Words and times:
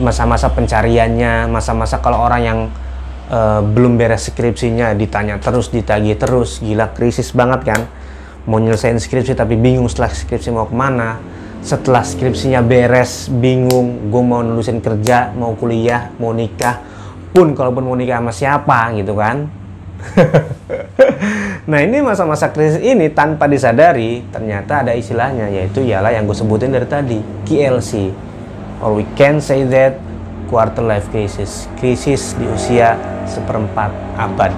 masa-masa 0.00 0.48
pencariannya, 0.52 1.50
masa-masa 1.50 2.00
kalau 2.00 2.24
orang 2.24 2.42
yang 2.42 2.58
uh, 3.28 3.60
belum 3.60 4.00
beres 4.00 4.32
skripsinya 4.32 4.96
ditanya 4.96 5.36
terus, 5.36 5.68
ditagih 5.68 6.16
terus, 6.16 6.62
gila 6.64 6.92
krisis 6.96 7.34
banget 7.36 7.74
kan. 7.74 7.80
Mau 8.48 8.58
nyelesain 8.58 8.98
skripsi 8.98 9.38
tapi 9.38 9.54
bingung 9.54 9.86
setelah 9.86 10.10
skripsi 10.10 10.48
mau 10.50 10.66
ke 10.66 10.74
mana. 10.74 11.20
Setelah 11.62 12.02
skripsinya 12.02 12.58
beres, 12.58 13.30
bingung, 13.30 14.10
gue 14.10 14.22
mau 14.22 14.42
nulisin 14.42 14.82
kerja, 14.82 15.30
mau 15.30 15.54
kuliah, 15.54 16.10
mau 16.18 16.34
nikah, 16.34 16.82
pun 17.30 17.54
kalaupun 17.54 17.86
mau 17.86 17.94
nikah 17.94 18.18
sama 18.18 18.32
siapa 18.34 18.90
gitu 18.98 19.14
kan. 19.14 19.46
nah 21.70 21.78
ini 21.78 22.02
masa-masa 22.02 22.50
krisis 22.50 22.82
ini 22.82 23.06
tanpa 23.14 23.46
disadari 23.46 24.26
ternyata 24.34 24.82
ada 24.82 24.92
istilahnya 24.98 25.46
yaitu 25.46 25.78
ialah 25.86 26.10
yang 26.10 26.26
gue 26.26 26.34
sebutin 26.34 26.74
dari 26.74 26.90
tadi 26.90 27.22
KLC 27.46 28.10
or 28.82 28.98
we 28.98 29.06
can 29.14 29.38
say 29.38 29.62
that 29.62 29.94
quarter 30.50 30.82
life 30.82 31.06
crisis, 31.14 31.70
krisis 31.78 32.34
di 32.34 32.44
usia 32.50 32.98
seperempat 33.30 33.94
abad. 34.18 34.50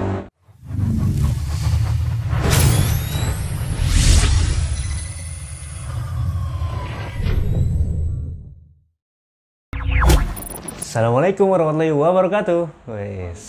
Assalamualaikum 10.81 11.51
warahmatullahi 11.51 11.91
wabarakatuh. 11.91 12.61
Wes. 12.87 13.41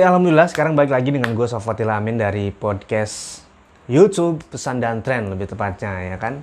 Alhamdulillah 0.00 0.48
sekarang 0.48 0.72
balik 0.72 0.94
lagi 0.94 1.12
dengan 1.12 1.36
gue 1.36 1.46
Sofatil 1.46 1.90
Amin 1.90 2.16
dari 2.16 2.48
podcast 2.48 3.44
YouTube 3.90 4.40
Pesan 4.48 4.80
dan 4.80 5.04
Tren 5.04 5.28
lebih 5.28 5.52
tepatnya 5.52 6.14
ya 6.14 6.16
kan 6.16 6.40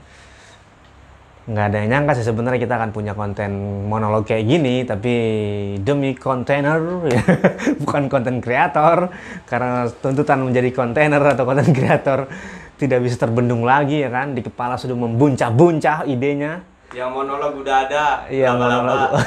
nggak 1.45 1.65
ada 1.69 1.77
yang 1.77 1.89
nyangka 1.93 2.17
sih 2.17 2.25
sebenarnya 2.25 2.57
kita 2.57 2.73
akan 2.73 2.89
punya 2.89 3.13
konten 3.13 3.53
monolog 3.85 4.25
kayak 4.25 4.49
gini 4.49 4.81
tapi 4.81 5.13
demi 5.77 6.17
kontainer 6.17 6.81
ya, 7.05 7.21
bukan 7.85 8.09
konten 8.09 8.41
kreator. 8.41 9.13
Karena 9.45 9.85
tuntutan 10.01 10.41
menjadi 10.41 10.73
kontainer 10.73 11.21
atau 11.21 11.45
konten 11.45 11.69
kreator 11.69 12.25
tidak 12.81 12.99
bisa 13.05 13.21
terbendung 13.21 13.61
lagi 13.61 14.01
ya 14.01 14.09
kan? 14.09 14.33
Di 14.33 14.41
kepala 14.41 14.73
sudah 14.81 14.97
membuncah-buncah 14.97 16.09
idenya. 16.09 16.65
Yang 16.97 17.09
monolog 17.13 17.53
udah 17.61 17.75
ada 17.85 18.03
yang 18.33 18.57
monolog. 18.57 19.09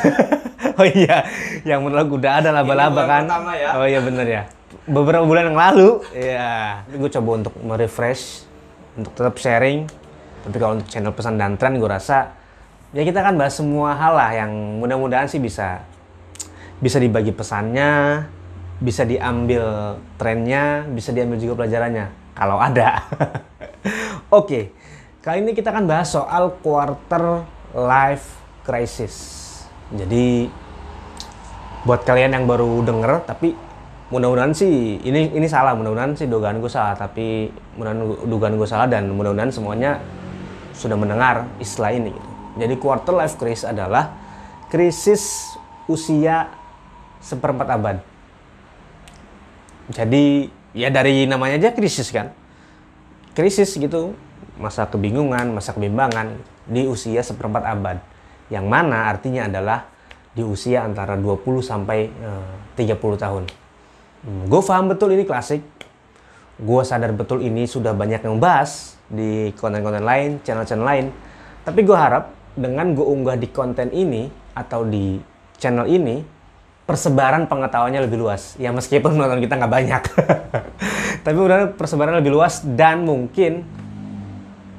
Oh 0.79 0.87
iya 0.87 1.27
yang 1.67 1.83
monolog 1.83 2.19
udah 2.19 2.39
ada 2.39 2.55
laba-laba 2.55 3.03
kan? 3.07 3.27
ya. 3.55 3.79
oh 3.79 3.87
iya 3.87 3.99
bener 3.99 4.27
ya. 4.27 4.43
Beberapa 4.87 5.27
bulan 5.27 5.51
yang 5.51 5.59
lalu 5.59 6.03
ya 6.15 6.83
gue 6.87 7.11
coba 7.15 7.31
untuk 7.43 7.55
merefresh 7.63 8.47
untuk 8.95 9.15
tetap 9.15 9.35
sharing 9.43 9.87
tapi 10.45 10.57
kalau 10.59 10.79
untuk 10.79 10.89
channel 10.91 11.15
pesan 11.15 11.41
dan 11.41 11.59
tren 11.59 11.79
gue 11.79 11.91
rasa 11.91 12.35
ya 12.93 13.05
kita 13.05 13.21
kan 13.21 13.37
bahas 13.37 13.57
semua 13.57 13.93
hal 13.97 14.17
lah 14.17 14.31
yang 14.33 14.51
mudah-mudahan 14.81 15.29
sih 15.29 15.41
bisa 15.41 15.85
bisa 16.79 17.03
dibagi 17.03 17.35
pesannya, 17.35 18.23
bisa 18.79 19.03
diambil 19.03 19.99
trennya, 20.15 20.87
bisa 20.87 21.11
diambil 21.11 21.37
juga 21.43 21.65
pelajarannya 21.65 22.07
kalau 22.39 22.63
ada. 22.63 23.03
Oke, 24.39 24.71
kali 25.19 25.43
ini 25.43 25.53
kita 25.59 25.75
akan 25.75 25.91
bahas 25.91 26.15
soal 26.15 26.55
quarter 26.63 27.43
life 27.75 28.39
crisis. 28.63 29.45
Jadi 29.91 30.47
buat 31.83 32.05
kalian 32.07 32.35
yang 32.35 32.45
baru 32.47 32.85
denger 32.85 33.25
tapi 33.27 33.57
mudah-mudahan 34.09 34.53
sih 34.57 35.01
ini 35.05 35.37
ini 35.37 35.47
salah 35.49 35.77
mudah-mudahan 35.77 36.17
sih 36.17 36.29
dugaan 36.29 36.61
gue 36.61 36.69
salah 36.69 36.97
tapi 36.97 37.53
mudah-mudahan 37.77 38.29
dugaan 38.29 38.55
gue 38.57 38.69
salah 38.69 38.89
dan 38.89 39.09
mudah-mudahan 39.13 39.53
semuanya 39.53 40.01
sudah 40.79 40.95
mendengar 40.95 41.51
istilah 41.59 41.91
ini. 41.91 42.15
Gitu. 42.15 42.31
Jadi 42.59 42.75
quarter 42.79 43.15
life 43.15 43.35
crisis 43.35 43.67
adalah 43.67 44.15
krisis 44.71 45.55
usia 45.91 46.51
seperempat 47.23 47.69
abad. 47.71 47.97
Jadi 49.91 50.53
ya 50.77 50.89
dari 50.91 51.25
namanya 51.27 51.59
aja 51.59 51.71
krisis 51.75 52.11
kan. 52.15 52.31
Krisis 53.33 53.75
gitu, 53.79 54.19
masa 54.59 54.91
kebingungan, 54.91 55.55
masa 55.55 55.71
kebimbangan 55.75 56.35
di 56.67 56.85
usia 56.87 57.23
seperempat 57.23 57.63
abad. 57.63 57.99
Yang 58.51 58.67
mana 58.67 59.07
artinya 59.07 59.47
adalah 59.47 59.87
di 60.35 60.43
usia 60.43 60.83
antara 60.83 61.15
20 61.15 61.43
sampai 61.63 62.11
eh, 62.11 62.55
30 62.75 62.99
tahun. 62.99 63.45
Hmm, 64.27 64.43
gue 64.51 64.61
paham 64.67 64.91
betul 64.91 65.15
ini 65.15 65.23
klasik. 65.23 65.63
Gue 66.59 66.83
sadar 66.83 67.15
betul 67.15 67.47
ini 67.47 67.71
sudah 67.71 67.95
banyak 67.95 68.27
yang 68.27 68.43
bahas 68.43 68.98
di 69.09 69.51
konten-konten 69.57 70.05
lain, 70.05 70.39
channel-channel 70.45 70.87
lain. 70.87 71.07
Tapi 71.65 71.81
gue 71.85 71.97
harap 71.97 72.33
dengan 72.53 72.93
gue 72.93 73.05
unggah 73.05 73.37
di 73.41 73.49
konten 73.49 73.89
ini 73.93 74.29
atau 74.53 74.85
di 74.85 75.17
channel 75.57 75.89
ini, 75.89 76.21
persebaran 76.89 77.49
pengetahuannya 77.49 78.05
lebih 78.05 78.21
luas. 78.21 78.57
Ya 78.61 78.73
meskipun 78.73 79.17
penonton 79.17 79.41
kita 79.45 79.57
nggak 79.61 79.73
banyak. 79.73 80.03
Tapi 81.27 81.39
udah 81.39 81.77
persebaran 81.77 82.17
lebih 82.21 82.33
luas 82.33 82.65
dan 82.65 83.05
mungkin 83.05 83.65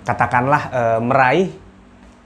katakanlah 0.05 0.61
e, 0.73 0.81
meraih 1.05 1.49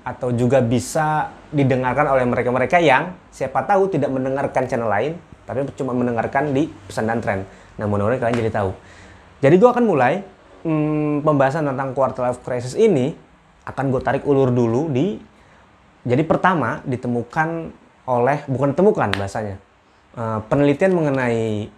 atau 0.07 0.31
juga 0.31 0.63
bisa 0.63 1.31
didengarkan 1.51 2.07
oleh 2.11 2.23
mereka-mereka 2.27 2.79
yang 2.79 3.15
siapa 3.27 3.63
tahu 3.67 3.91
tidak 3.91 4.11
mendengarkan 4.11 4.67
channel 4.67 4.87
lain, 4.87 5.19
tapi 5.43 5.67
cuma 5.75 5.91
mendengarkan 5.91 6.55
di 6.55 6.71
pesan 6.87 7.07
dan 7.07 7.19
tren. 7.19 7.39
Nah 7.75 7.85
mudah-mudahan 7.87 8.19
kalian 8.23 8.39
jadi 8.47 8.51
tahu. 8.51 8.71
Jadi 9.43 9.55
gue 9.59 9.69
akan 9.69 9.83
mulai 9.83 10.23
hmm, 10.63 11.21
pembahasan 11.21 11.67
tentang 11.69 11.91
quarter 11.93 12.27
life 12.27 12.41
crisis 12.41 12.73
ini 12.73 13.13
akan 13.63 13.85
gue 13.91 14.01
tarik 14.03 14.23
ulur 14.27 14.51
dulu 14.51 14.91
di 14.91 15.19
jadi 16.03 16.23
pertama 16.27 16.83
ditemukan 16.83 17.71
oleh 18.03 18.43
bukan 18.51 18.75
ditemukan 18.75 19.09
bahasanya 19.15 19.55
uh, 20.19 20.43
penelitian 20.51 20.91
mengenai 20.91 21.71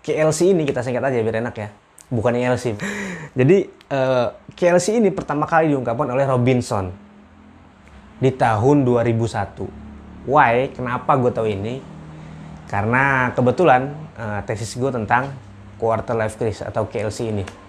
KLC 0.00 0.56
ini 0.56 0.64
kita 0.64 0.80
singkat 0.80 1.04
aja 1.04 1.20
biar 1.20 1.44
enak 1.44 1.54
ya 1.60 1.68
bukan 2.08 2.38
ILC 2.38 2.78
jadi 3.38 3.56
uh, 3.92 4.32
eh, 4.32 4.54
KLC 4.56 4.96
ini 5.02 5.12
pertama 5.12 5.44
kali 5.44 5.74
diungkapkan 5.74 6.08
oleh 6.08 6.24
Robinson 6.24 6.88
di 8.16 8.32
tahun 8.32 8.88
2001 8.88 9.86
why? 10.26 10.74
Kenapa 10.74 11.14
gue 11.16 11.30
tahu 11.30 11.46
ini? 11.48 11.80
Karena 12.66 13.30
kebetulan 13.32 13.94
uh, 14.18 14.40
tesis 14.42 14.74
gue 14.74 14.90
tentang 14.90 15.30
quarter 15.78 16.18
life 16.18 16.34
crisis 16.34 16.66
atau 16.66 16.88
KLC 16.90 17.30
ini 17.30 17.65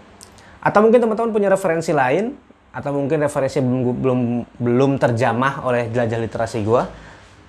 atau 0.67 0.79
mungkin 0.83 1.00
teman-teman 1.00 1.31
punya 1.31 1.47
referensi 1.47 1.95
lain 1.95 2.35
atau 2.75 2.91
mungkin 2.91 3.23
referensi 3.23 3.63
belum 3.63 4.03
belum 4.03 4.19
belum 4.59 4.91
terjamah 5.00 5.63
oleh 5.63 5.88
jelajah 5.88 6.19
literasi 6.19 6.59
gue 6.67 6.81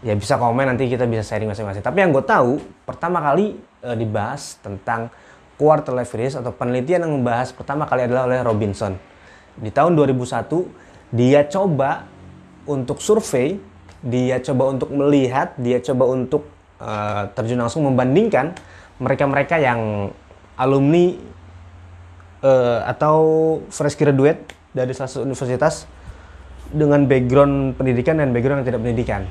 ya 0.06 0.14
bisa 0.14 0.38
komen 0.38 0.62
nanti 0.62 0.86
kita 0.86 1.10
bisa 1.10 1.26
sharing 1.26 1.50
masing-masing. 1.50 1.82
Tapi 1.82 1.98
yang 1.98 2.14
gue 2.14 2.22
tahu 2.22 2.62
pertama 2.86 3.18
kali 3.18 3.58
e, 3.82 3.90
dibahas 3.98 4.62
tentang 4.62 5.10
quarter 5.58 5.90
life 5.90 6.14
crisis 6.14 6.38
atau 6.38 6.54
penelitian 6.54 7.02
yang 7.02 7.18
membahas 7.18 7.50
pertama 7.50 7.82
kali 7.90 8.06
adalah 8.06 8.30
oleh 8.30 8.38
Robinson. 8.46 8.94
Di 9.58 9.74
tahun 9.74 9.98
2001 9.98 11.18
dia 11.18 11.42
coba 11.50 12.06
untuk 12.70 13.02
survei 13.02 13.58
dia 13.98 14.38
coba 14.38 14.70
untuk 14.70 14.94
melihat 14.94 15.58
dia 15.58 15.82
coba 15.82 16.14
untuk 16.14 16.46
e, 16.78 16.90
terjun 17.34 17.58
langsung 17.58 17.82
membandingkan 17.82 18.54
mereka-mereka 19.02 19.58
yang 19.58 20.14
alumni 20.54 21.18
uh, 22.42 22.84
atau 22.86 23.18
fresh 23.70 23.98
graduate 23.98 24.54
dari 24.74 24.92
salah 24.94 25.10
satu 25.10 25.24
universitas 25.26 25.88
dengan 26.68 27.08
background 27.08 27.80
pendidikan 27.80 28.20
dan 28.20 28.30
background 28.30 28.62
yang 28.62 28.68
tidak 28.74 28.82
pendidikan. 28.84 29.22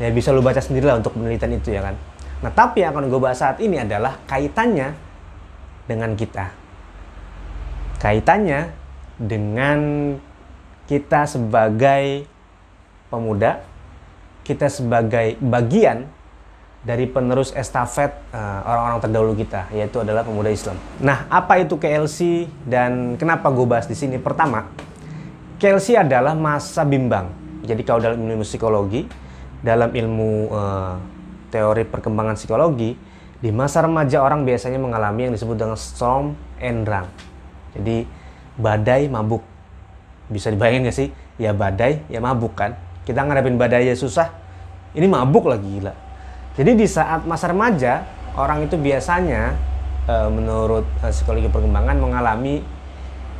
Ya 0.00 0.08
bisa 0.08 0.32
lu 0.32 0.40
baca 0.40 0.64
sendiri 0.64 0.88
lah 0.88 0.96
untuk 0.96 1.12
penelitian 1.12 1.60
itu 1.60 1.76
ya 1.76 1.84
kan. 1.84 1.94
Nah 2.40 2.50
tapi 2.50 2.80
yang 2.80 2.96
akan 2.96 3.12
gue 3.12 3.20
bahas 3.20 3.36
saat 3.36 3.60
ini 3.60 3.76
adalah 3.84 4.16
kaitannya 4.24 4.96
dengan 5.84 6.16
kita. 6.16 6.56
Kaitannya 8.00 8.72
dengan 9.20 9.78
kita 10.88 11.28
sebagai 11.28 12.24
pemuda, 13.12 13.60
kita 14.42 14.72
sebagai 14.72 15.36
bagian 15.38 16.08
dari 16.80 17.04
penerus 17.04 17.52
estafet 17.52 18.08
uh, 18.32 18.64
orang-orang 18.64 19.00
terdahulu 19.04 19.32
kita, 19.36 19.68
yaitu 19.68 20.00
adalah 20.00 20.24
pemuda 20.24 20.48
Islam. 20.48 20.80
Nah, 21.04 21.28
apa 21.28 21.60
itu 21.60 21.76
KLC 21.76 22.48
dan 22.64 23.20
kenapa 23.20 23.52
gue 23.52 23.68
bahas 23.68 23.84
di 23.84 23.92
sini? 23.92 24.16
Pertama, 24.16 24.64
KLC 25.60 26.00
adalah 26.00 26.32
masa 26.32 26.88
bimbang. 26.88 27.28
Jadi 27.60 27.84
kalau 27.84 28.00
dalam 28.00 28.24
ilmu 28.24 28.44
psikologi, 28.48 29.04
dalam 29.60 29.92
ilmu 29.92 30.48
uh, 30.48 30.96
teori 31.52 31.84
perkembangan 31.84 32.40
psikologi, 32.40 32.96
di 33.40 33.50
masa 33.52 33.84
remaja 33.84 34.24
orang 34.24 34.48
biasanya 34.48 34.80
mengalami 34.80 35.28
yang 35.28 35.32
disebut 35.36 35.60
dengan 35.60 35.76
storm 35.76 36.32
and 36.64 36.88
drang. 36.88 37.12
Jadi 37.76 38.08
badai 38.56 39.04
mabuk. 39.12 39.44
Bisa 40.32 40.48
dibayangin 40.48 40.88
gak 40.88 40.96
sih? 40.96 41.08
Ya 41.36 41.52
badai, 41.52 42.00
ya 42.08 42.24
mabuk 42.24 42.56
kan. 42.56 42.72
Kita 43.04 43.20
ngadepin 43.20 43.60
badai 43.60 43.84
ya 43.84 43.92
susah. 43.92 44.32
Ini 44.96 45.04
mabuk 45.04 45.44
lagi 45.44 45.68
gila 45.68 46.09
jadi 46.60 46.76
di 46.76 46.84
saat 46.84 47.24
masa 47.24 47.48
remaja, 47.48 48.04
orang 48.36 48.68
itu 48.68 48.76
biasanya 48.76 49.56
e, 50.04 50.14
menurut 50.28 50.84
e, 51.00 51.08
psikologi 51.08 51.48
perkembangan 51.48 51.96
mengalami 51.96 52.60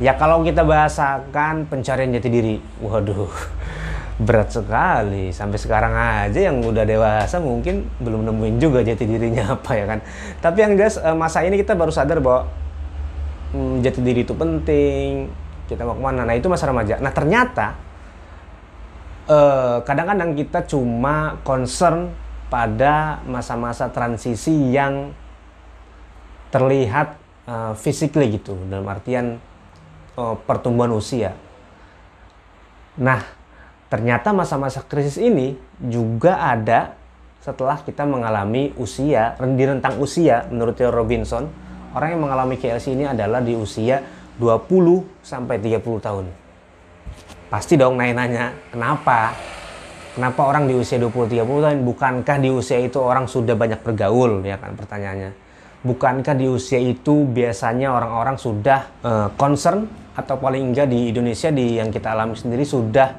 ya 0.01 0.17
kalau 0.17 0.41
kita 0.41 0.65
bahasakan 0.65 1.69
pencarian 1.69 2.09
jati 2.17 2.29
diri. 2.33 2.57
Waduh. 2.81 3.29
berat 4.21 4.53
sekali 4.53 5.33
sampai 5.33 5.57
sekarang 5.57 5.93
aja 5.97 6.49
yang 6.49 6.61
udah 6.61 6.85
dewasa 6.85 7.41
mungkin 7.41 7.89
belum 8.01 8.29
nemuin 8.29 8.61
juga 8.61 8.85
jati 8.85 9.09
dirinya 9.09 9.49
apa 9.57 9.71
ya 9.73 9.85
kan 9.89 9.99
tapi 10.37 10.61
yang 10.61 10.77
jelas 10.77 11.01
eh, 11.01 11.17
masa 11.17 11.41
ini 11.41 11.57
kita 11.57 11.73
baru 11.73 11.89
sadar 11.89 12.21
bahwa 12.21 12.45
hmm, 13.57 13.81
jati 13.81 13.97
diri 14.05 14.21
itu 14.21 14.37
penting 14.37 15.25
kita 15.65 15.89
mau 15.89 15.97
ke 15.97 16.03
mana 16.05 16.21
nah 16.21 16.37
itu 16.37 16.45
masa 16.53 16.69
remaja 16.69 17.01
nah 17.01 17.09
ternyata 17.09 17.73
kadang-kadang 19.87 20.35
kita 20.35 20.67
cuma 20.67 21.39
concern 21.47 22.11
pada 22.51 23.23
masa-masa 23.23 23.87
transisi 23.87 24.75
yang 24.75 25.15
terlihat 26.51 27.15
uh, 27.47 27.71
physically 27.79 28.35
gitu 28.35 28.59
dalam 28.67 28.83
artian 28.91 29.39
uh, 30.19 30.35
pertumbuhan 30.43 30.91
usia 30.91 31.31
nah 32.99 33.23
ternyata 33.87 34.35
masa-masa 34.35 34.83
krisis 34.83 35.15
ini 35.15 35.55
juga 35.79 36.43
ada 36.43 36.99
setelah 37.41 37.81
kita 37.81 38.05
mengalami 38.05 38.69
usia, 38.77 39.33
di 39.41 39.65
rentang 39.65 39.97
usia 39.97 40.45
menurut 40.53 40.77
Theo 40.77 40.93
Robinson, 40.93 41.49
orang 41.97 42.13
yang 42.13 42.21
mengalami 42.21 42.55
KLC 42.61 42.93
ini 42.93 43.09
adalah 43.09 43.41
di 43.41 43.57
usia 43.57 44.05
20 44.37 45.25
sampai 45.25 45.57
30 45.57 45.81
tahun. 46.05 46.25
Pasti 47.49 47.75
dong 47.75 47.97
nanya-nanya, 47.97 48.53
kenapa? 48.69 49.33
Kenapa 50.21 50.45
orang 50.45 50.69
di 50.69 50.77
usia 50.77 51.01
20-30 51.01 51.33
tahun? 51.33 51.81
Bukankah 51.81 52.37
di 52.37 52.53
usia 52.53 52.77
itu 52.77 53.01
orang 53.01 53.25
sudah 53.25 53.57
banyak 53.57 53.81
bergaul? 53.81 54.45
Ya 54.45 54.61
kan 54.61 54.77
pertanyaannya. 54.77 55.33
Bukankah 55.81 56.37
di 56.37 56.45
usia 56.45 56.77
itu 56.77 57.25
biasanya 57.25 57.89
orang-orang 57.89 58.37
sudah 58.37 58.85
uh, 59.01 59.33
concern 59.33 59.89
atau 60.13 60.37
paling 60.37 60.69
enggak 60.69 60.93
di 60.93 61.09
Indonesia 61.09 61.49
di 61.49 61.81
yang 61.81 61.89
kita 61.89 62.13
alami 62.13 62.37
sendiri 62.37 62.61
sudah 62.61 63.17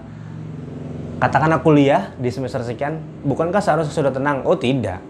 katakanlah 1.19 1.59
kuliah 1.59 2.15
di 2.23 2.31
semester 2.31 2.63
sekian, 2.63 3.03
bukankah 3.27 3.59
seharusnya 3.59 3.99
sudah 3.99 4.15
tenang? 4.15 4.47
Oh 4.47 4.55
tidak. 4.55 5.03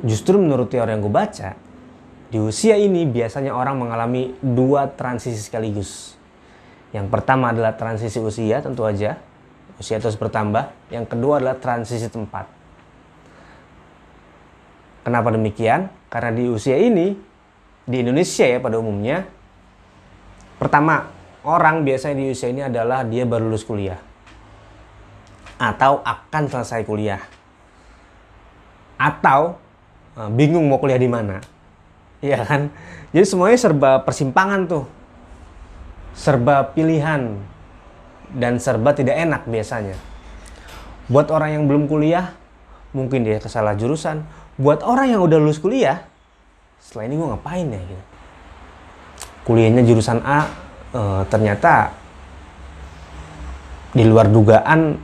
Justru 0.00 0.40
menurut 0.40 0.72
teori 0.72 0.96
yang 0.96 1.04
gue 1.04 1.12
baca, 1.12 1.60
di 2.32 2.40
usia 2.40 2.80
ini 2.80 3.04
biasanya 3.04 3.52
orang 3.52 3.76
mengalami 3.76 4.32
dua 4.40 4.88
transisi 4.88 5.44
sekaligus. 5.44 6.16
Yang 6.96 7.12
pertama 7.12 7.52
adalah 7.52 7.76
transisi 7.76 8.16
usia 8.16 8.64
tentu 8.64 8.88
aja, 8.88 9.20
usia 9.80 10.00
terus 10.00 10.16
bertambah. 10.16 10.72
Yang 10.92 11.06
kedua 11.12 11.40
adalah 11.40 11.56
transisi 11.60 12.08
tempat. 12.08 12.48
Kenapa 15.06 15.30
demikian? 15.30 15.86
Karena 16.10 16.34
di 16.34 16.50
usia 16.50 16.74
ini, 16.80 17.14
di 17.86 17.96
Indonesia 18.02 18.42
ya 18.42 18.58
pada 18.58 18.76
umumnya, 18.82 19.22
pertama, 20.58 21.06
orang 21.46 21.86
biasanya 21.86 22.18
di 22.18 22.26
usia 22.34 22.50
ini 22.50 22.66
adalah 22.66 23.06
dia 23.06 23.22
baru 23.22 23.46
lulus 23.46 23.62
kuliah 23.62 24.02
atau 25.56 26.04
akan 26.04 26.42
selesai 26.52 26.84
kuliah 26.84 27.22
atau 29.00 29.56
uh, 30.18 30.28
bingung 30.28 30.68
mau 30.68 30.76
kuliah 30.76 31.00
di 31.00 31.08
mana 31.08 31.40
ya 32.20 32.44
kan 32.44 32.68
jadi 33.12 33.24
semuanya 33.24 33.56
serba 33.56 33.90
persimpangan 34.04 34.60
tuh 34.68 34.84
serba 36.12 36.72
pilihan 36.76 37.40
dan 38.34 38.58
serba 38.58 38.96
tidak 38.96 39.14
enak 39.14 39.46
biasanya. 39.46 39.94
Buat 41.06 41.30
orang 41.30 41.60
yang 41.60 41.64
belum 41.70 41.86
kuliah 41.86 42.34
mungkin 42.90 43.22
dia 43.22 43.38
kesalah 43.38 43.78
jurusan. 43.78 44.26
Buat 44.56 44.82
orang 44.82 45.14
yang 45.14 45.20
udah 45.22 45.38
lulus 45.38 45.60
kuliah 45.60 46.02
setelah 46.80 47.06
ini 47.06 47.14
gue 47.18 47.28
ngapain 47.28 47.66
ya 47.66 47.80
gitu? 47.82 48.04
Kuliahnya 49.46 49.82
jurusan 49.86 50.18
A 50.26 50.50
uh, 50.96 51.22
ternyata 51.30 51.94
di 53.94 54.02
luar 54.02 54.26
dugaan 54.26 54.98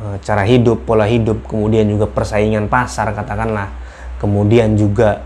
Eh, 0.00 0.16
cara 0.24 0.48
hidup, 0.48 0.88
pola 0.88 1.04
hidup, 1.04 1.44
kemudian 1.44 1.84
juga 1.84 2.08
persaingan 2.08 2.72
pasar 2.72 3.12
katakanlah, 3.12 3.68
kemudian 4.16 4.72
juga 4.72 5.20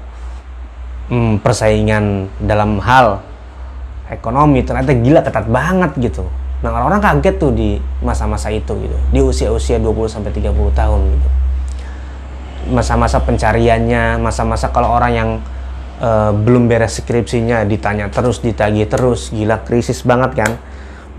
hmm, 1.15 1.39
persaingan 1.39 2.27
dalam 2.43 2.83
hal 2.83 3.23
ekonomi 4.11 4.67
ternyata 4.67 4.91
gila 4.99 5.23
ketat 5.23 5.47
banget 5.47 5.95
gitu. 6.03 6.27
Nah 6.65 6.73
orang-orang 6.73 7.05
kaget 7.05 7.37
tuh 7.37 7.53
di 7.53 7.77
masa-masa 8.01 8.49
itu 8.49 8.73
gitu, 8.81 8.97
di 9.13 9.21
usia-usia 9.21 9.77
20 9.77 10.09
sampai 10.09 10.33
30 10.33 10.49
tahun 10.73 11.01
gitu. 11.13 11.29
Masa-masa 12.73 13.21
pencariannya, 13.21 14.17
masa-masa 14.17 14.73
kalau 14.73 14.97
orang 14.97 15.13
yang 15.13 15.31
uh, 16.01 16.33
belum 16.33 16.65
beres 16.65 17.05
skripsinya 17.05 17.69
ditanya 17.69 18.09
terus, 18.09 18.41
ditagih 18.41 18.89
terus, 18.89 19.29
gila 19.29 19.61
krisis 19.61 20.01
banget 20.09 20.41
kan. 20.41 20.57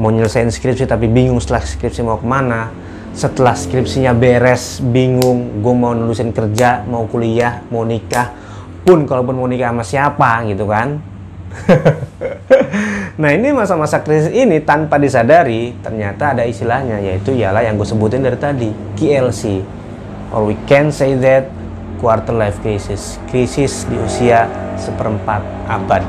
Mau 0.02 0.10
nyelesain 0.10 0.50
skripsi 0.50 0.90
tapi 0.90 1.06
bingung 1.06 1.38
setelah 1.38 1.62
skripsi 1.62 2.02
mau 2.02 2.18
ke 2.18 2.26
mana 2.26 2.74
setelah 3.16 3.56
skripsinya 3.56 4.12
beres 4.12 4.84
bingung 4.84 5.64
gue 5.64 5.72
mau 5.72 5.96
nulisin 5.96 6.36
kerja 6.36 6.84
mau 6.84 7.08
kuliah 7.08 7.64
mau 7.72 7.88
nikah 7.88 8.36
pun 8.84 9.08
kalaupun 9.08 9.40
mau 9.40 9.48
nikah 9.48 9.72
sama 9.72 9.88
siapa 9.88 10.44
gitu 10.52 10.68
kan 10.68 11.00
nah 13.22 13.30
ini 13.32 13.56
masa-masa 13.56 14.04
krisis 14.04 14.32
ini 14.32 14.60
tanpa 14.62 15.00
disadari 15.00 15.72
ternyata 15.80 16.36
ada 16.36 16.44
istilahnya 16.44 17.00
yaitu 17.00 17.32
ialah 17.32 17.64
yang 17.64 17.80
gue 17.80 17.88
sebutin 17.88 18.22
dari 18.22 18.38
tadi 18.38 18.70
KLC 19.00 19.64
or 20.36 20.46
we 20.48 20.56
can 20.68 20.92
say 20.92 21.16
that 21.16 21.48
quarter 22.00 22.36
life 22.36 22.60
crisis 22.60 23.18
krisis 23.32 23.88
di 23.88 23.96
usia 23.98 24.46
seperempat 24.78 25.42
abad. 25.66 26.04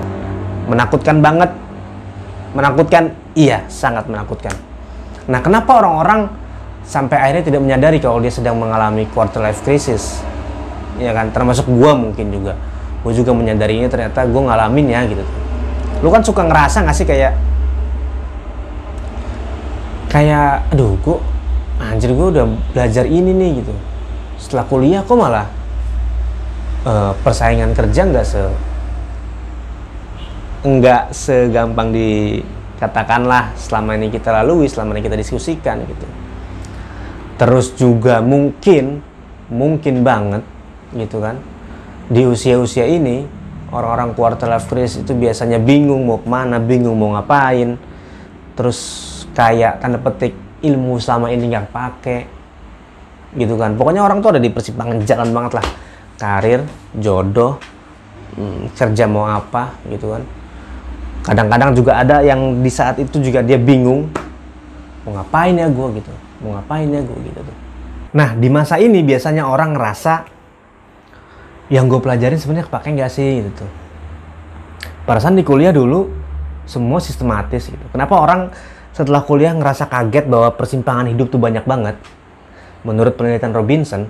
Menakutkan 0.66 1.22
banget. 1.22 1.50
Menakutkan? 2.52 3.14
Iya 3.37 3.62
sangat 3.70 4.10
menakutkan. 4.10 4.54
Nah 5.31 5.40
kenapa 5.44 5.78
orang-orang 5.78 6.31
sampai 6.87 7.19
akhirnya 7.19 7.44
tidak 7.46 7.60
menyadari 7.62 7.98
kalau 8.02 8.19
dia 8.19 8.32
sedang 8.32 8.58
mengalami 8.58 9.06
quarter 9.10 9.43
life 9.44 9.62
crisis? 9.62 10.22
Ya 10.96 11.12
kan? 11.12 11.31
Termasuk 11.31 11.69
gue 11.69 11.93
mungkin 11.94 12.32
juga 12.32 12.56
gue 13.06 13.14
juga 13.14 13.31
menyadarinya 13.31 13.87
ternyata 13.87 14.26
gue 14.26 14.43
ngalamin 14.43 14.87
ya 14.91 15.06
gitu. 15.06 15.23
Lu 16.03 16.11
kan 16.11 16.26
suka 16.26 16.43
ngerasa 16.43 16.82
gak 16.82 16.97
sih 16.99 17.06
kayak 17.06 17.38
kayak 20.11 20.67
aduh 20.75 20.99
gue 20.99 21.19
anjir 21.79 22.11
gue 22.11 22.29
udah 22.35 22.50
belajar 22.75 23.06
ini 23.06 23.31
nih 23.31 23.62
gitu. 23.62 23.70
Setelah 24.43 24.67
kuliah 24.67 25.06
kok 25.06 25.14
malah 25.14 25.47
uh, 26.82 27.14
persaingan 27.23 27.79
kerja 27.79 28.11
nggak 28.11 28.26
se 28.26 28.43
nggak 30.67 31.14
segampang 31.14 31.94
dikatakanlah 31.94 33.55
selama 33.55 33.94
ini 33.94 34.11
kita 34.11 34.35
lalui 34.35 34.67
selama 34.67 34.99
ini 34.99 35.06
kita 35.06 35.14
diskusikan 35.14 35.79
gitu. 35.87 36.06
Terus 37.38 37.70
juga 37.79 38.19
mungkin 38.19 38.99
mungkin 39.47 40.03
banget 40.03 40.43
gitu 40.91 41.23
kan 41.23 41.38
di 42.06 42.22
usia-usia 42.22 42.86
ini 42.86 43.27
orang-orang 43.75 44.15
quarter 44.15 44.46
life 44.46 44.70
crisis 44.70 45.03
itu 45.03 45.13
biasanya 45.13 45.58
bingung 45.58 46.06
mau 46.06 46.22
ke 46.22 46.29
mana 46.31 46.63
bingung 46.63 46.94
mau 46.94 47.15
ngapain. 47.19 47.75
Terus 48.56 48.79
kayak 49.36 49.82
tanda 49.82 49.98
petik 50.01 50.32
ilmu 50.65 50.96
sama 51.03 51.29
ini 51.34 51.51
nggak 51.51 51.69
pakai 51.75 52.20
gitu 53.36 53.58
kan. 53.58 53.75
Pokoknya 53.75 54.06
orang 54.06 54.22
tuh 54.22 54.32
ada 54.36 54.41
di 54.41 54.48
persimpangan 54.48 55.03
jalan 55.03 55.29
banget 55.34 55.53
lah. 55.60 55.67
Karir 56.17 56.65
jodoh 56.96 57.60
hmm, 58.39 58.72
kerja 58.72 59.05
mau 59.05 59.29
apa 59.29 59.77
gitu 59.91 60.17
kan. 60.17 60.22
Kadang-kadang 61.27 61.75
juga 61.75 62.01
ada 62.01 62.22
yang 62.22 62.63
di 62.63 62.70
saat 62.70 63.03
itu 63.03 63.19
juga 63.19 63.43
dia 63.43 63.58
bingung 63.58 64.08
mau 65.05 65.20
ngapain 65.20 65.58
ya 65.58 65.67
gue 65.67 65.86
gitu. 66.01 66.13
Mau 66.41 66.55
ngapain 66.55 66.86
ya 66.86 67.03
gue 67.03 67.19
gitu 67.29 67.41
tuh. 67.43 67.56
Nah 68.17 68.32
di 68.32 68.48
masa 68.48 68.81
ini 68.81 69.03
biasanya 69.05 69.44
orang 69.44 69.77
ngerasa 69.77 70.35
yang 71.67 71.91
gue 71.91 71.99
pelajarin 71.99 72.39
sebenarnya 72.39 72.67
kepake 72.70 72.94
nggak 72.94 73.11
sih 73.11 73.43
gitu 73.43 73.51
tuh. 73.65 73.70
Perasaan 75.06 75.39
di 75.39 75.43
kuliah 75.46 75.70
dulu 75.70 76.11
semua 76.67 76.99
sistematis 76.99 77.70
gitu. 77.70 77.87
Kenapa 77.94 78.19
orang 78.19 78.51
setelah 78.91 79.23
kuliah 79.23 79.55
ngerasa 79.55 79.87
kaget 79.87 80.27
bahwa 80.27 80.51
persimpangan 80.55 81.06
hidup 81.11 81.31
tuh 81.31 81.39
banyak 81.39 81.63
banget? 81.63 81.96
Menurut 82.82 83.15
penelitian 83.19 83.55
Robinson 83.55 84.06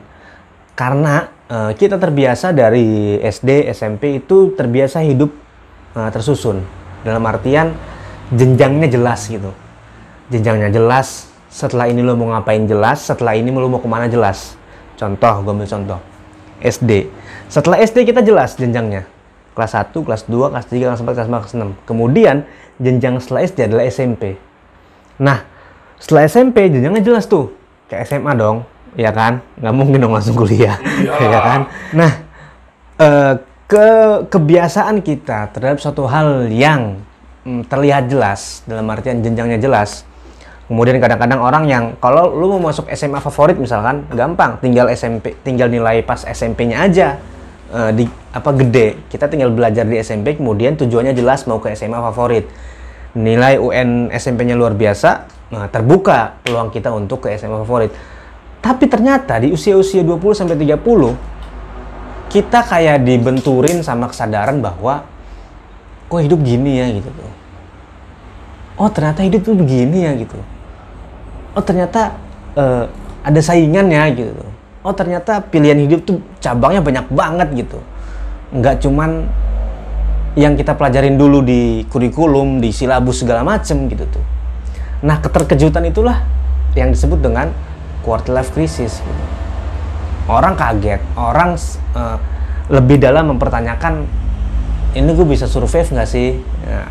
karena 0.77 1.33
uh, 1.49 1.73
kita 1.73 1.97
terbiasa 1.97 2.53
dari 2.53 3.17
SD 3.21 3.73
SMP 3.73 4.21
itu 4.21 4.53
terbiasa 4.53 5.01
hidup 5.05 5.33
uh, 5.97 6.09
tersusun. 6.13 6.61
Dalam 7.05 7.25
artian 7.25 7.73
jenjangnya 8.33 8.89
jelas 8.89 9.29
gitu. 9.29 9.53
Jenjangnya 10.29 10.69
jelas 10.73 11.31
setelah 11.57 11.89
ini 11.89 12.05
lo 12.05 12.19
mau 12.19 12.37
ngapain 12.37 12.69
jelas, 12.69 13.09
setelah 13.09 13.33
ini 13.33 13.49
lo 13.49 13.71
mau 13.71 13.81
ke 13.81 13.89
mana 13.89 14.13
jelas. 14.13 14.61
Contoh, 15.01 15.41
gue 15.41 15.53
ambil 15.57 15.69
contoh. 15.69 16.15
SD. 16.61 17.11
Setelah 17.47 17.83
SD 17.83 18.09
kita 18.09 18.21
jelas 18.25 18.57
jenjangnya. 18.57 19.07
Kelas 19.57 19.73
1, 19.73 19.93
kelas 19.93 20.23
2, 20.29 20.53
kelas 20.53 20.67
3, 20.69 20.89
kelas 20.93 21.01
4, 21.01 21.17
kelas 21.17 21.29
5, 21.33 21.43
kelas 21.45 21.55
6. 21.57 21.89
Kemudian, 21.89 22.37
jenjang 22.77 23.17
setelah 23.21 23.41
SD 23.49 23.59
adalah 23.73 23.85
SMP. 23.89 24.37
Nah, 25.17 25.49
setelah 25.97 26.29
SMP 26.29 26.69
jenjangnya 26.69 27.01
jelas 27.01 27.25
tuh. 27.25 27.57
Kayak 27.89 28.05
SMA 28.11 28.33
dong, 28.37 28.69
ya 28.99 29.15
kan? 29.15 29.41
Nggak 29.57 29.75
mungkin 29.75 29.99
dong 30.03 30.13
langsung 30.13 30.37
kuliah, 30.37 30.77
ya 31.07 31.41
kan? 31.49 31.61
Nah, 31.95 32.13
eh, 33.01 33.35
ke 33.67 33.89
kebiasaan 34.31 35.03
kita 35.03 35.51
terhadap 35.51 35.79
suatu 35.83 36.07
hal 36.07 36.51
yang 36.51 37.03
mm, 37.43 37.67
terlihat 37.67 38.07
jelas, 38.07 38.63
dalam 38.67 38.87
artian 38.91 39.23
jenjangnya 39.23 39.59
jelas, 39.59 40.07
Kemudian 40.66 40.99
kadang-kadang 40.99 41.38
orang 41.38 41.64
yang 41.70 41.85
kalau 42.02 42.35
lu 42.35 42.58
mau 42.58 42.75
masuk 42.75 42.90
SMA 42.90 43.23
favorit 43.23 43.54
misalkan, 43.54 44.02
gampang, 44.11 44.58
tinggal 44.58 44.90
SMP, 44.90 45.38
tinggal 45.46 45.70
nilai 45.70 46.02
pas 46.02 46.26
SMP-nya 46.26 46.82
aja 46.82 47.23
uh, 47.70 47.94
di 47.94 48.02
apa 48.35 48.50
gede. 48.50 49.06
Kita 49.06 49.30
tinggal 49.30 49.54
belajar 49.54 49.87
di 49.87 49.94
SMP, 50.02 50.35
kemudian 50.35 50.75
tujuannya 50.75 51.14
jelas 51.14 51.46
mau 51.46 51.62
ke 51.62 51.70
SMA 51.78 52.02
favorit. 52.11 52.50
Nilai 53.14 53.62
UN 53.62 54.11
SMP-nya 54.11 54.58
luar 54.58 54.75
biasa, 54.75 55.30
nah, 55.54 55.70
terbuka 55.70 56.42
peluang 56.42 56.75
kita 56.75 56.90
untuk 56.90 57.23
ke 57.23 57.38
SMA 57.38 57.62
favorit. 57.62 57.94
Tapi 58.58 58.90
ternyata 58.90 59.38
di 59.38 59.54
usia-usia 59.54 60.02
20 60.02 60.18
sampai 60.35 60.58
30 60.58 61.14
kita 62.26 62.66
kayak 62.66 63.06
dibenturin 63.06 63.87
sama 63.87 64.11
kesadaran 64.11 64.58
bahwa 64.58 65.06
kok 66.11 66.18
hidup 66.26 66.42
gini 66.42 66.82
ya 66.82 66.90
gitu 66.90 67.06
tuh. 67.06 67.32
Oh 68.82 68.90
ternyata 68.90 69.23
hidup 69.23 69.46
tuh 69.46 69.54
begini 69.54 70.02
ya 70.02 70.18
gitu 70.18 70.56
oh 71.57 71.65
ternyata 71.65 72.15
uh, 72.55 72.85
ada 73.25 73.41
saingannya 73.41 74.13
gitu. 74.15 74.45
Oh 74.87 74.95
ternyata 74.95 75.43
pilihan 75.43 75.81
hidup 75.83 76.07
tuh 76.07 76.23
cabangnya 76.39 76.85
banyak 76.85 77.07
banget 77.11 77.49
gitu. 77.67 77.81
Nggak 78.55 78.87
cuman 78.87 79.27
yang 80.37 80.55
kita 80.55 80.77
pelajarin 80.77 81.17
dulu 81.17 81.41
di 81.43 81.83
kurikulum 81.89 82.61
di 82.61 82.71
silabus 82.71 83.25
segala 83.25 83.43
macem 83.43 83.89
gitu 83.89 84.05
tuh. 84.07 84.25
Nah 85.03 85.19
keterkejutan 85.19 85.89
itulah 85.89 86.23
yang 86.77 86.93
disebut 86.93 87.19
dengan 87.25 87.51
quarter 88.05 88.37
life 88.37 88.53
crisis 88.53 89.01
gitu. 89.01 89.25
orang 90.27 90.59
kaget 90.59 91.01
orang 91.17 91.57
uh, 91.97 92.19
lebih 92.69 92.99
dalam 92.99 93.31
mempertanyakan 93.35 94.07
ini 94.97 95.11
gue 95.13 95.27
bisa 95.29 95.45
survive 95.45 95.93
nggak 95.93 96.09
sih? 96.09 96.41
Nah, 96.65 96.89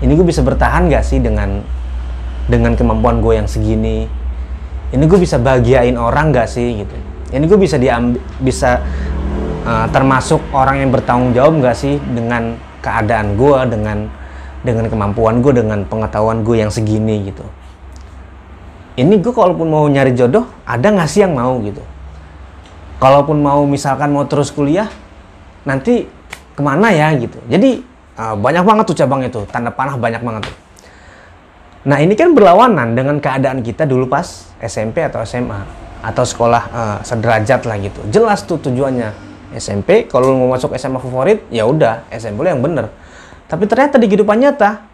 ini 0.00 0.12
gue 0.14 0.22
bisa 0.22 0.40
bertahan 0.40 0.86
nggak 0.86 1.02
sih 1.02 1.18
dengan 1.18 1.66
dengan 2.50 2.74
kemampuan 2.74 3.22
gue 3.22 3.38
yang 3.38 3.46
segini 3.46 4.10
ini 4.90 5.06
gue 5.06 5.18
bisa 5.22 5.38
bahagiain 5.38 5.94
orang 5.94 6.34
gak 6.34 6.50
sih 6.50 6.82
gitu? 6.82 6.94
Ini 7.30 7.46
gue 7.46 7.58
bisa 7.62 7.78
diambil 7.78 8.18
bisa 8.42 8.82
uh, 9.62 9.86
termasuk 9.94 10.42
orang 10.50 10.82
yang 10.82 10.90
bertanggung 10.90 11.30
jawab 11.30 11.62
gak 11.62 11.78
sih 11.78 12.02
dengan 12.10 12.58
keadaan 12.82 13.38
gue 13.38 13.58
dengan 13.70 14.10
dengan 14.66 14.90
kemampuan 14.90 15.38
gue 15.40 15.62
dengan 15.62 15.86
pengetahuan 15.86 16.42
gue 16.42 16.58
yang 16.58 16.74
segini 16.74 17.30
gitu? 17.30 17.46
Ini 18.98 19.14
gue 19.22 19.30
kalaupun 19.30 19.70
mau 19.70 19.86
nyari 19.86 20.12
jodoh 20.12 20.44
ada 20.66 20.90
nggak 20.90 21.08
sih 21.08 21.22
yang 21.22 21.38
mau 21.38 21.54
gitu? 21.62 21.80
Kalaupun 22.98 23.40
mau 23.40 23.62
misalkan 23.64 24.10
mau 24.10 24.26
terus 24.26 24.50
kuliah 24.50 24.90
nanti 25.62 26.04
ke 26.52 26.60
mana 26.60 26.90
ya 26.90 27.14
gitu? 27.14 27.38
Jadi 27.46 27.80
uh, 28.18 28.34
banyak 28.34 28.66
banget 28.66 28.84
tuh 28.90 28.96
cabang 28.98 29.22
itu 29.22 29.46
tanda 29.48 29.70
panah 29.70 29.94
banyak 29.94 30.20
banget 30.20 30.50
tuh 30.50 30.69
Nah 31.80 31.96
ini 32.00 32.12
kan 32.12 32.36
berlawanan 32.36 32.92
dengan 32.92 33.16
keadaan 33.16 33.64
kita 33.64 33.88
dulu 33.88 34.04
pas 34.04 34.52
SMP 34.60 35.00
atau 35.00 35.24
SMA 35.24 35.64
atau 36.00 36.24
sekolah 36.24 36.62
uh, 36.72 36.98
sederajat 37.00 37.64
lah 37.64 37.76
gitu. 37.80 38.00
Jelas 38.12 38.44
tuh 38.44 38.60
tujuannya 38.60 39.12
SMP. 39.56 40.04
Kalau 40.08 40.36
mau 40.36 40.52
masuk 40.52 40.76
SMA 40.76 41.00
favorit, 41.00 41.44
ya 41.48 41.64
udah 41.64 42.04
SMP 42.12 42.44
yang 42.44 42.60
bener. 42.60 42.92
Tapi 43.48 43.64
ternyata 43.66 43.96
di 43.98 44.06
kehidupan 44.06 44.38
nyata 44.38 44.86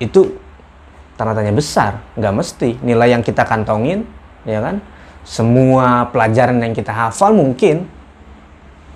itu 0.00 0.36
tanda 1.16 1.32
tanya 1.32 1.52
besar. 1.52 2.00
Nggak 2.16 2.34
mesti 2.36 2.68
nilai 2.80 3.12
yang 3.16 3.24
kita 3.24 3.44
kantongin, 3.44 4.04
ya 4.44 4.60
kan? 4.60 4.84
Semua 5.24 6.08
pelajaran 6.08 6.60
yang 6.60 6.72
kita 6.72 6.92
hafal 6.92 7.36
mungkin 7.36 7.84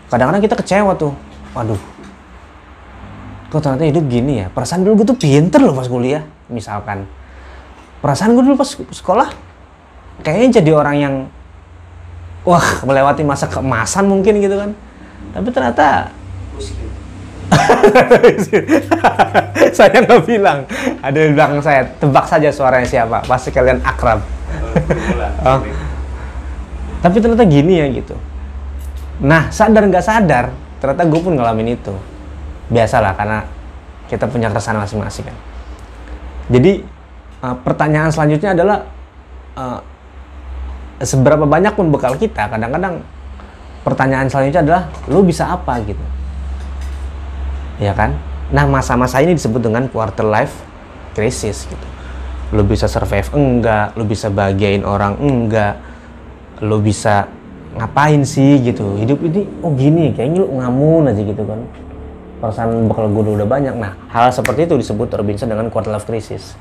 kadang-kadang 0.09 0.45
kita 0.45 0.57
kecewa 0.57 0.93
tuh. 0.97 1.13
Waduh, 1.53 1.79
kok 3.49 3.61
ternyata 3.61 3.85
hidup 3.87 4.05
gini 4.09 4.45
ya? 4.45 4.47
Perasaan 4.51 4.85
dulu 4.85 5.03
gue 5.03 5.07
tuh 5.15 5.19
pinter 5.19 5.61
loh 5.61 5.77
pas 5.77 5.89
kuliah 5.89 6.25
misalkan. 6.51 7.07
Perasaan 8.01 8.37
gue 8.37 8.45
dulu 8.45 8.57
pas 8.59 8.69
sekolah 8.69 9.29
kayaknya 10.21 10.61
jadi 10.61 10.71
orang 10.77 10.97
yang 10.97 11.15
wah 12.45 12.85
melewati 12.85 13.25
masa 13.25 13.49
keemasan 13.49 14.09
mungkin 14.09 14.41
gitu 14.41 14.57
kan. 14.59 14.71
Tapi 15.35 15.49
ternyata 15.51 15.89
saya 19.77 19.99
nggak 20.03 20.23
bilang. 20.27 20.65
Ada 21.05 21.19
di 21.19 21.33
belakang 21.37 21.61
saya 21.61 21.87
tebak 22.01 22.27
saja 22.27 22.49
suaranya 22.51 22.89
siapa. 22.89 23.23
Pasti 23.25 23.53
kalian 23.53 23.81
akrab. 23.85 24.21
Oh. 25.45 25.61
tapi 27.05 27.21
ternyata 27.21 27.45
gini 27.45 27.77
ya 27.77 27.87
gitu. 27.93 28.17
Nah 29.21 29.53
sadar 29.53 29.85
nggak 29.85 30.01
sadar 30.01 30.49
ternyata 30.85 31.05
gue 31.05 31.21
pun 31.21 31.37
ngalamin 31.37 31.77
itu 31.77 31.93
biasalah 32.73 33.12
karena 33.16 33.44
kita 34.09 34.28
punya 34.28 34.49
keresahan 34.52 34.80
masing-masing 34.80 35.25
kan. 35.28 35.37
Jadi 36.52 36.85
uh, 37.40 37.56
pertanyaan 37.64 38.12
selanjutnya 38.12 38.52
adalah 38.52 38.78
uh, 39.56 39.80
seberapa 41.00 41.44
banyak 41.49 41.73
pun 41.73 41.88
bekal 41.88 42.14
kita, 42.16 42.49
kadang-kadang 42.49 43.00
pertanyaan 43.85 44.28
selanjutnya 44.28 44.62
adalah 44.64 44.83
lu 45.09 45.25
bisa 45.25 45.49
apa 45.49 45.80
gitu. 45.85 46.04
Ya 47.80 47.97
kan? 47.97 48.14
Nah, 48.54 48.68
masa-masa 48.68 49.18
ini 49.25 49.35
disebut 49.35 49.64
dengan 49.64 49.88
quarter 49.88 50.25
life 50.25 50.54
crisis 51.16 51.66
gitu. 51.66 51.87
Lu 52.54 52.62
bisa 52.62 52.87
survive 52.87 53.26
enggak, 53.35 53.97
lu 53.99 54.04
bisa 54.06 54.30
bahagiain 54.30 54.85
orang 54.87 55.18
enggak, 55.18 55.80
lu 56.62 56.78
bisa 56.78 57.26
ngapain 57.75 58.23
sih 58.23 58.62
gitu. 58.62 58.94
Hidup 59.00 59.18
ini 59.26 59.49
oh 59.64 59.75
gini, 59.75 60.14
kayaknya 60.14 60.44
lu 60.44 60.61
ngamun 60.61 61.11
aja 61.11 61.25
gitu 61.25 61.42
kan 61.42 61.84
perasaan 62.45 62.85
bakal 62.93 63.09
gue 63.09 63.41
udah 63.41 63.49
banyak. 63.49 63.73
Nah, 63.73 63.97
hal 64.13 64.29
seperti 64.29 64.69
itu 64.69 64.77
disebut 64.77 65.09
Robinson 65.17 65.49
dengan 65.49 65.73
quarter 65.73 65.89
life 65.89 66.05
crisis. 66.05 66.53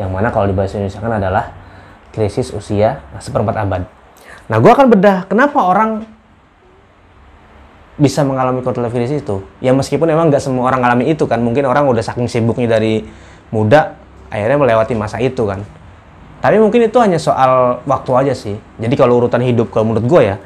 Yang 0.00 0.08
mana 0.08 0.32
kalau 0.32 0.48
di 0.48 0.56
bahasa 0.56 0.80
Indonesia 0.80 1.04
kan 1.04 1.12
adalah 1.20 1.44
krisis 2.16 2.48
usia 2.56 3.04
seperempat 3.20 3.60
abad. 3.60 3.82
Nah, 4.48 4.56
gue 4.56 4.70
akan 4.72 4.88
bedah 4.88 5.28
kenapa 5.28 5.60
orang 5.60 6.08
bisa 8.00 8.24
mengalami 8.24 8.64
quarter 8.64 8.80
life 8.80 8.96
crisis 8.96 9.20
itu. 9.20 9.44
Ya 9.60 9.76
meskipun 9.76 10.08
emang 10.08 10.32
nggak 10.32 10.40
semua 10.40 10.72
orang 10.72 10.80
alami 10.80 11.12
itu 11.12 11.28
kan. 11.28 11.44
Mungkin 11.44 11.68
orang 11.68 11.84
udah 11.84 12.00
saking 12.00 12.24
sibuknya 12.24 12.80
dari 12.80 13.04
muda, 13.52 14.00
akhirnya 14.32 14.56
melewati 14.56 14.96
masa 14.96 15.20
itu 15.20 15.44
kan. 15.44 15.60
Tapi 16.40 16.56
mungkin 16.56 16.88
itu 16.88 16.96
hanya 17.04 17.20
soal 17.20 17.84
waktu 17.84 18.10
aja 18.16 18.32
sih. 18.32 18.56
Jadi 18.80 18.94
kalau 18.96 19.20
urutan 19.20 19.44
hidup, 19.44 19.68
kalau 19.74 19.92
menurut 19.92 20.06
gue 20.08 20.20
ya, 20.24 20.36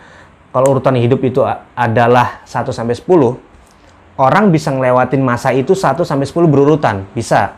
kalau 0.50 0.74
urutan 0.74 0.96
hidup 0.98 1.22
itu 1.22 1.44
adalah 1.76 2.42
1 2.48 2.72
sampai 2.72 2.96
10, 2.96 3.51
orang 4.20 4.52
bisa 4.52 4.68
ngelewatin 4.72 5.22
masa 5.24 5.54
itu 5.56 5.72
1 5.72 6.04
sampai 6.04 6.26
10 6.28 6.48
berurutan, 6.48 7.08
bisa. 7.16 7.56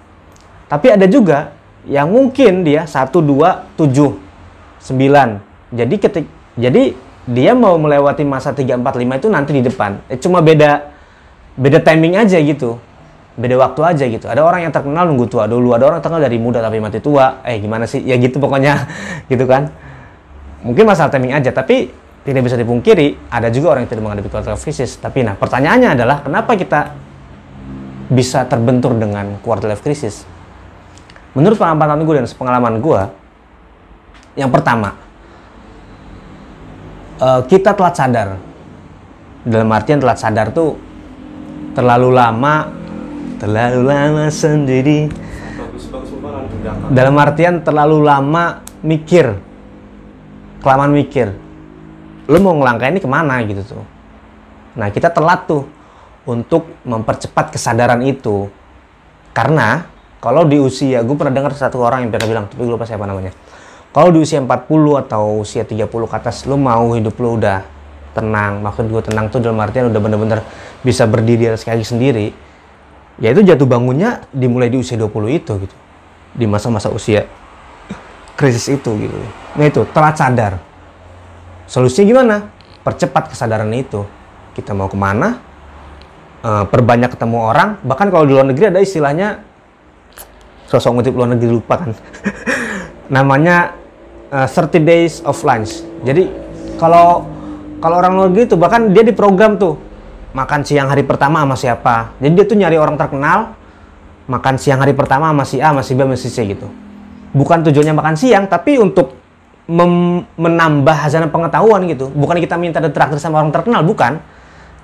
Tapi 0.70 0.94
ada 0.94 1.06
juga 1.10 1.54
yang 1.84 2.08
mungkin 2.08 2.64
dia 2.64 2.86
1 2.88 3.10
2 3.10 3.76
7 3.76 4.16
9. 4.84 5.74
Jadi 5.74 5.94
ketik 5.98 6.26
jadi 6.54 6.94
dia 7.24 7.52
mau 7.56 7.80
melewati 7.80 8.22
masa 8.22 8.52
3 8.52 8.78
4 8.78 8.84
5 8.84 9.20
itu 9.20 9.28
nanti 9.32 9.50
di 9.56 9.62
depan. 9.64 10.00
Eh, 10.12 10.20
cuma 10.20 10.44
beda 10.44 10.92
beda 11.56 11.78
timing 11.80 12.20
aja 12.20 12.38
gitu. 12.38 12.78
Beda 13.34 13.58
waktu 13.58 13.80
aja 13.82 14.04
gitu. 14.06 14.26
Ada 14.30 14.46
orang 14.46 14.68
yang 14.68 14.72
terkenal 14.72 15.10
nunggu 15.10 15.26
tua 15.26 15.50
dulu, 15.50 15.74
ada 15.74 15.90
orang 15.90 15.98
terkenal 15.98 16.22
dari 16.22 16.38
muda 16.38 16.62
tapi 16.62 16.78
mati 16.78 17.02
tua. 17.02 17.42
Eh 17.42 17.58
gimana 17.58 17.88
sih? 17.88 17.98
Ya 18.04 18.14
gitu 18.14 18.38
pokoknya 18.38 18.86
gitu 19.32 19.44
kan. 19.48 19.74
Mungkin 20.64 20.88
masalah 20.88 21.12
timing 21.12 21.36
aja, 21.36 21.52
tapi 21.52 21.92
tidak 22.24 22.40
bisa 22.40 22.56
dipungkiri 22.56 23.28
ada 23.28 23.52
juga 23.52 23.76
orang 23.76 23.84
yang 23.84 23.92
tidak 23.92 24.02
menghadapi 24.08 24.28
quarter 24.32 24.56
life 24.56 24.64
crisis. 24.64 24.96
Tapi 24.96 25.20
nah 25.20 25.36
pertanyaannya 25.36 25.88
adalah 25.92 26.24
kenapa 26.24 26.56
kita 26.56 26.80
bisa 28.08 28.48
terbentur 28.48 28.96
dengan 28.96 29.36
quarter 29.44 29.68
life 29.68 29.84
crisis? 29.84 30.24
Menurut 31.36 31.60
pengalaman 31.60 32.00
gue 32.00 32.14
dan 32.16 32.26
pengalaman 32.32 32.74
gue, 32.80 33.00
yang 34.40 34.48
pertama 34.48 34.96
uh, 37.20 37.44
kita 37.44 37.76
telat 37.76 37.94
sadar. 37.94 38.28
Dalam 39.44 39.68
artian 39.76 40.00
telat 40.00 40.16
sadar 40.16 40.48
tuh 40.56 40.80
terlalu 41.76 42.08
lama, 42.08 42.72
terlalu 43.36 43.80
lama 43.84 44.24
sendiri. 44.32 45.12
Dalam 46.88 47.12
artian 47.20 47.60
terlalu 47.60 48.00
lama 48.00 48.64
mikir, 48.80 49.36
kelamaan 50.64 50.96
mikir 50.96 51.43
lo 52.24 52.38
mau 52.40 52.56
ngelangkah 52.56 52.88
ini 52.88 53.00
ke 53.00 53.08
mana 53.08 53.40
gitu 53.44 53.62
tuh. 53.76 53.84
Nah 54.78 54.88
kita 54.90 55.12
telat 55.12 55.46
tuh 55.46 55.68
untuk 56.24 56.80
mempercepat 56.84 57.52
kesadaran 57.52 58.00
itu. 58.04 58.48
Karena 59.34 59.84
kalau 60.22 60.46
di 60.48 60.56
usia 60.56 61.04
gue 61.04 61.16
pernah 61.18 61.34
dengar 61.34 61.52
satu 61.52 61.84
orang 61.84 62.06
yang 62.06 62.10
pernah 62.14 62.28
bilang 62.28 62.44
tapi 62.48 62.64
gue 62.64 62.72
lupa 62.72 62.88
siapa 62.88 63.04
namanya. 63.04 63.34
Kalau 63.94 64.10
di 64.10 64.18
usia 64.18 64.42
40 64.42 65.02
atau 65.06 65.44
usia 65.44 65.62
30 65.62 65.86
ke 65.86 66.16
atas 66.16 66.48
lo 66.50 66.58
mau 66.58 66.96
hidup 66.96 67.14
lo 67.20 67.38
udah 67.38 67.62
tenang 68.14 68.62
maksud 68.62 68.86
gue 68.90 69.02
tenang 69.02 69.26
tuh 69.26 69.42
dalam 69.42 69.58
artian 69.58 69.90
udah 69.90 69.98
bener-bener 69.98 70.40
bisa 70.86 71.02
berdiri 71.02 71.50
atas 71.50 71.66
kaki 71.66 71.82
sendiri 71.82 72.30
ya 73.18 73.34
itu 73.34 73.42
jatuh 73.42 73.66
bangunnya 73.66 74.22
dimulai 74.30 74.70
di 74.70 74.78
usia 74.78 74.98
20 74.98 75.12
itu 75.34 75.52
gitu. 75.66 75.76
Di 76.34 76.46
masa-masa 76.50 76.90
usia 76.90 77.26
krisis 78.34 78.66
itu 78.66 78.90
gitu. 78.98 79.14
Nah 79.54 79.66
itu 79.66 79.86
telat 79.94 80.18
sadar 80.18 80.58
Solusinya 81.70 82.06
gimana? 82.06 82.36
Percepat 82.84 83.32
kesadaran 83.32 83.70
itu. 83.72 84.04
Kita 84.52 84.76
mau 84.76 84.86
ke 84.86 84.98
mana? 84.98 85.40
E, 86.44 86.50
perbanyak 86.68 87.16
ketemu 87.16 87.38
orang. 87.40 87.68
Bahkan 87.82 88.06
kalau 88.12 88.24
di 88.28 88.32
luar 88.36 88.46
negeri 88.46 88.70
ada 88.70 88.80
istilahnya 88.84 89.54
sosok 90.68 90.90
ngutip 91.00 91.14
luar 91.14 91.30
negeri 91.36 91.54
lupa 91.54 91.74
kan 91.78 91.90
namanya 93.14 93.76
uh, 94.34 94.48
30 94.48 94.82
days 94.82 95.14
of 95.22 95.38
lunch 95.46 95.84
jadi 96.02 96.26
kalau 96.80 97.28
kalau 97.78 98.00
orang 98.00 98.12
luar 98.16 98.28
negeri 98.32 98.50
itu 98.50 98.56
bahkan 98.58 98.90
dia 98.90 99.06
di 99.06 99.14
program 99.14 99.60
tuh 99.60 99.78
makan 100.34 100.66
siang 100.66 100.90
hari 100.90 101.06
pertama 101.06 101.46
sama 101.46 101.54
siapa 101.54 102.16
jadi 102.18 102.32
dia 102.42 102.44
tuh 102.48 102.58
nyari 102.58 102.76
orang 102.80 102.98
terkenal 102.98 103.54
makan 104.26 104.58
siang 104.58 104.80
hari 104.80 104.96
pertama 104.96 105.30
sama 105.30 105.44
si 105.44 105.60
A, 105.60 105.70
sama 105.70 105.82
si 105.84 105.92
B, 105.94 106.00
sama 106.02 106.16
si 106.16 106.28
C 106.32 106.38
gitu 106.42 106.66
bukan 107.36 107.62
tujuannya 107.62 107.94
makan 107.94 108.14
siang 108.18 108.44
tapi 108.50 108.80
untuk 108.80 109.14
menambah 110.36 110.96
hasil 110.96 111.24
pengetahuan 111.32 111.88
gitu. 111.88 112.12
Bukan 112.12 112.36
kita 112.40 112.60
minta 112.60 112.84
traktir 112.84 113.16
sama 113.16 113.40
orang 113.40 113.52
terkenal 113.52 113.80
bukan. 113.80 114.20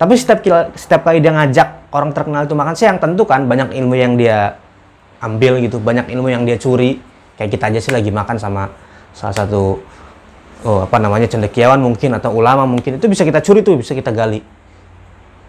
Tapi 0.00 0.16
setiap 0.16 0.40
setiap 0.72 1.04
kali 1.04 1.20
dia 1.20 1.37
ngajak 1.37 1.92
orang 1.92 2.16
terkenal 2.16 2.49
itu 2.49 2.56
makan 2.56 2.72
siang 2.72 2.96
tentu 2.96 3.28
kan 3.28 3.44
banyak 3.44 3.76
ilmu 3.76 3.92
yang 3.92 4.16
dia 4.16 4.56
ambil 5.20 5.60
gitu 5.60 5.76
banyak 5.76 6.08
ilmu 6.08 6.32
yang 6.32 6.49
dia 6.49 6.56
curi. 6.56 6.96
Kayak 7.37 7.50
kita 7.56 7.64
aja 7.68 7.80
sih 7.84 7.92
lagi 7.92 8.08
makan 8.08 8.40
sama 8.40 8.72
salah 9.12 9.37
satu 9.37 9.76
oh, 10.64 10.88
apa 10.88 10.96
namanya 10.96 11.28
cendekiawan 11.28 11.76
mungkin 11.76 12.16
atau 12.16 12.32
ulama 12.32 12.64
mungkin. 12.64 12.96
Itu 12.96 13.12
bisa 13.12 13.28
kita 13.28 13.44
curi 13.44 13.60
tuh 13.60 13.76
bisa 13.76 13.92
kita 13.92 14.08
gali. 14.08 14.40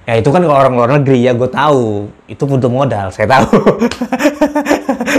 Ya 0.04 0.20
itu 0.20 0.28
kan 0.28 0.44
kalau 0.44 0.60
orang 0.60 0.76
luar 0.76 0.90
negeri 1.00 1.24
ya 1.24 1.32
gue 1.32 1.48
tahu. 1.48 2.12
Itu 2.28 2.44
butuh 2.44 2.68
modal 2.68 3.08
saya 3.16 3.32
tahu 3.32 3.48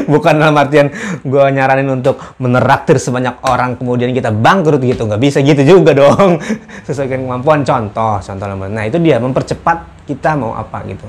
bukan 0.13 0.35
dalam 0.39 0.57
artian 0.59 0.91
gue 1.23 1.45
nyaranin 1.53 1.89
untuk 2.03 2.19
meneraktir 2.39 2.99
sebanyak 2.99 3.39
orang 3.47 3.77
kemudian 3.77 4.11
kita 4.11 4.35
bangkrut 4.35 4.83
gitu. 4.83 5.07
Nggak 5.07 5.23
bisa 5.23 5.39
gitu 5.43 5.63
juga 5.79 5.95
dong. 5.95 6.43
Sesuai 6.87 7.07
dengan 7.07 7.39
kemampuan. 7.39 7.63
Contoh 7.63 8.19
contoh 8.19 8.47
nah 8.69 8.85
itu 8.87 8.99
dia 8.99 9.23
mempercepat 9.23 10.07
kita 10.09 10.35
mau 10.35 10.57
apa 10.59 10.83
gitu. 10.89 11.07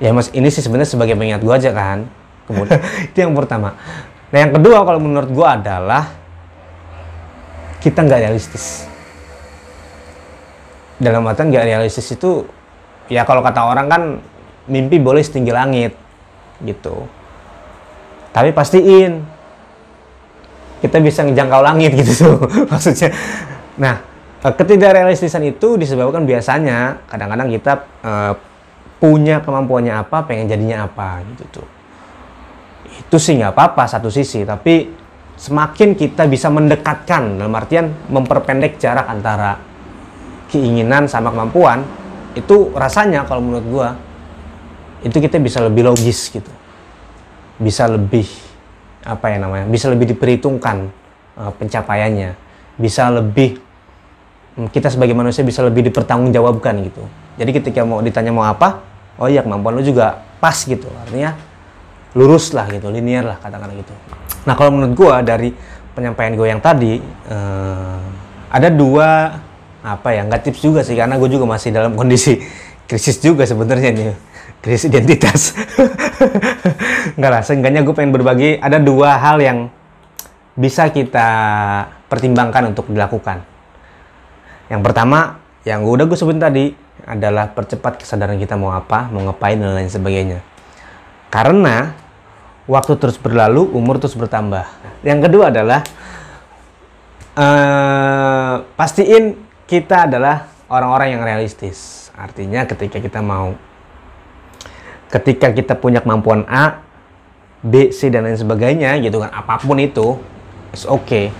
Ya 0.00 0.12
mas 0.12 0.28
ini 0.32 0.52
sih 0.52 0.60
sebenarnya 0.60 0.88
sebagai 0.92 1.16
pengingat 1.16 1.42
gue 1.44 1.54
aja 1.54 1.70
kan. 1.72 2.08
Kemudian 2.46 2.80
itu 3.12 3.18
yang 3.18 3.34
pertama. 3.34 3.76
Nah 4.32 4.38
yang 4.38 4.52
kedua 4.54 4.84
kalau 4.84 5.00
menurut 5.00 5.30
gue 5.30 5.46
adalah 5.46 6.12
kita 7.80 8.02
nggak 8.02 8.20
realistis. 8.24 8.88
Dalam 10.96 11.28
artian 11.28 11.52
nggak 11.52 11.66
realistis 11.68 12.08
itu 12.12 12.48
ya 13.06 13.22
kalau 13.22 13.44
kata 13.44 13.60
orang 13.62 13.86
kan 13.86 14.02
mimpi 14.66 14.98
boleh 14.98 15.22
setinggi 15.22 15.52
langit 15.54 15.92
gitu 16.62 17.06
tapi 18.36 18.52
pastiin. 18.52 19.24
Kita 20.76 21.00
bisa 21.00 21.24
ngejangkau 21.24 21.64
langit 21.64 21.96
gitu 21.96 22.12
tuh 22.12 22.36
maksudnya. 22.70 23.08
Nah 23.80 24.04
eh, 24.44 24.52
ketidakrealistisan 24.52 25.40
itu 25.48 25.80
disebabkan 25.80 26.28
biasanya 26.28 27.00
kadang-kadang 27.08 27.48
kita 27.48 27.72
uh, 28.04 28.36
punya 29.00 29.40
kemampuannya 29.40 30.04
apa 30.04 30.28
pengen 30.28 30.52
jadinya 30.52 30.84
apa 30.84 31.24
gitu 31.32 31.44
tuh. 31.48 31.68
Itu 33.08 33.16
sih 33.16 33.40
nggak 33.40 33.56
apa-apa 33.56 33.88
satu 33.88 34.12
sisi 34.12 34.44
tapi 34.44 34.92
semakin 35.40 35.96
kita 35.96 36.28
bisa 36.28 36.52
mendekatkan 36.52 37.40
dalam 37.40 37.56
artian 37.56 37.88
memperpendek 38.12 38.76
jarak 38.76 39.08
antara 39.08 39.56
keinginan 40.52 41.08
sama 41.08 41.32
kemampuan 41.32 41.84
itu 42.36 42.72
rasanya 42.76 43.24
kalau 43.24 43.40
menurut 43.40 43.66
gua 43.68 43.88
itu 45.04 45.16
kita 45.16 45.40
bisa 45.40 45.60
lebih 45.60 45.88
logis 45.88 46.32
gitu 46.32 46.55
bisa 47.56 47.88
lebih 47.88 48.26
apa 49.06 49.30
ya 49.30 49.38
namanya 49.38 49.70
bisa 49.70 49.86
lebih 49.86 50.10
diperhitungkan 50.16 50.90
uh, 51.38 51.52
pencapaiannya. 51.56 52.36
Bisa 52.76 53.08
lebih 53.08 53.56
hmm, 54.56 54.68
kita 54.68 54.92
sebagai 54.92 55.16
manusia 55.16 55.40
bisa 55.46 55.64
lebih 55.64 55.86
dipertanggungjawabkan 55.88 56.74
gitu. 56.84 57.04
Jadi 57.36 57.50
ketika 57.62 57.84
mau 57.84 58.00
ditanya 58.04 58.32
mau 58.32 58.44
apa 58.44 58.84
oh 59.16 59.28
iya 59.28 59.40
kemampuan 59.40 59.76
lu 59.78 59.82
juga 59.84 60.24
pas 60.42 60.56
gitu. 60.56 60.88
Artinya 61.06 61.36
lurus 62.16 62.52
lah 62.56 62.68
gitu, 62.72 62.88
linear 62.88 63.24
lah 63.24 63.36
katakanlah 63.40 63.76
gitu. 63.76 63.92
Nah 64.48 64.54
kalau 64.56 64.72
menurut 64.72 64.94
gue 64.96 65.14
dari 65.24 65.48
penyampaian 65.96 66.32
gue 66.36 66.48
yang 66.48 66.60
tadi 66.60 67.00
uh, 67.32 68.00
ada 68.52 68.68
dua 68.68 69.40
apa 69.86 70.08
ya 70.12 70.26
nggak 70.26 70.42
tips 70.50 70.60
juga 70.60 70.80
sih 70.84 70.98
karena 70.98 71.16
gue 71.16 71.30
juga 71.30 71.46
masih 71.48 71.70
dalam 71.72 71.96
kondisi 71.96 72.42
krisis 72.88 73.16
juga 73.18 73.48
sebenarnya 73.48 73.90
nih 73.96 74.06
krisis 74.64 74.88
identitas 74.88 75.54
nggak 77.18 77.30
lah 77.30 77.42
seenggaknya 77.44 77.84
gue 77.84 77.94
pengen 77.94 78.12
berbagi 78.14 78.60
ada 78.60 78.80
dua 78.80 79.16
hal 79.16 79.40
yang 79.40 79.58
bisa 80.56 80.88
kita 80.88 81.28
pertimbangkan 82.08 82.72
untuk 82.72 82.88
dilakukan 82.88 83.44
yang 84.72 84.80
pertama 84.82 85.40
yang 85.66 85.84
udah 85.84 86.08
gue 86.08 86.18
sebut 86.18 86.38
tadi 86.38 86.72
adalah 87.06 87.52
percepat 87.52 88.02
kesadaran 88.02 88.40
kita 88.40 88.58
mau 88.58 88.74
apa 88.74 89.12
mau 89.12 89.22
ngapain 89.26 89.60
dan 89.60 89.76
lain 89.76 89.90
sebagainya 89.92 90.40
karena 91.30 92.06
waktu 92.66 92.98
terus 92.98 93.16
berlalu, 93.16 93.70
umur 93.74 93.98
terus 94.02 94.18
bertambah. 94.18 94.66
Yang 95.06 95.30
kedua 95.30 95.54
adalah 95.54 95.80
uh, 97.38 98.54
pastiin 98.74 99.38
kita 99.66 100.10
adalah 100.10 100.50
orang-orang 100.66 101.18
yang 101.18 101.22
realistis. 101.22 102.10
Artinya 102.14 102.66
ketika 102.66 102.98
kita 102.98 103.22
mau, 103.22 103.54
ketika 105.12 105.54
kita 105.54 105.78
punya 105.78 106.02
kemampuan 106.02 106.42
A, 106.50 106.82
B, 107.62 107.90
C 107.90 108.10
dan 108.12 108.26
lain 108.26 108.38
sebagainya, 108.38 108.98
gitu 109.02 109.22
kan, 109.22 109.30
apa 109.32 109.58
pun 109.58 109.78
itu, 109.78 110.18
it's 110.70 110.86
okay. 110.86 111.30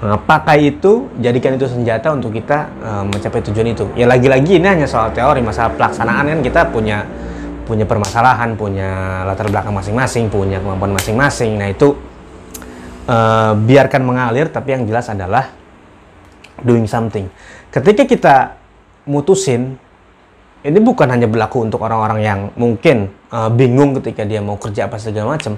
Nah, 0.00 0.16
pakai 0.16 0.72
itu, 0.72 1.12
jadikan 1.20 1.60
itu 1.60 1.68
senjata 1.68 2.08
untuk 2.16 2.32
kita 2.32 2.72
uh, 2.80 3.04
mencapai 3.04 3.44
tujuan 3.44 3.68
itu. 3.76 3.84
Ya 3.92 4.08
lagi-lagi 4.08 4.56
ini 4.56 4.64
hanya 4.64 4.88
soal 4.88 5.12
teori, 5.12 5.44
masalah 5.44 5.76
pelaksanaan 5.76 6.24
kan 6.24 6.40
kita 6.40 6.72
punya 6.72 7.04
punya 7.68 7.84
permasalahan, 7.84 8.56
punya 8.56 9.22
latar 9.28 9.52
belakang 9.52 9.76
masing-masing, 9.76 10.32
punya 10.32 10.56
kemampuan 10.58 10.96
masing-masing. 10.96 11.60
Nah 11.60 11.68
itu 11.68 11.92
uh, 13.06 13.52
biarkan 13.52 14.00
mengalir, 14.00 14.48
tapi 14.48 14.72
yang 14.72 14.88
jelas 14.88 15.12
adalah 15.12 15.52
doing 16.64 16.88
something. 16.88 17.28
Ketika 17.68 18.08
kita 18.08 18.36
mutusin, 19.04 19.76
ini 20.60 20.78
bukan 20.80 21.08
hanya 21.08 21.24
berlaku 21.24 21.64
untuk 21.64 21.80
orang-orang 21.80 22.20
yang 22.20 22.40
mungkin 22.56 23.08
uh, 23.32 23.48
bingung 23.48 23.96
ketika 24.00 24.28
dia 24.28 24.44
mau 24.44 24.60
kerja 24.60 24.86
apa 24.88 25.00
segala 25.00 25.36
macam. 25.36 25.56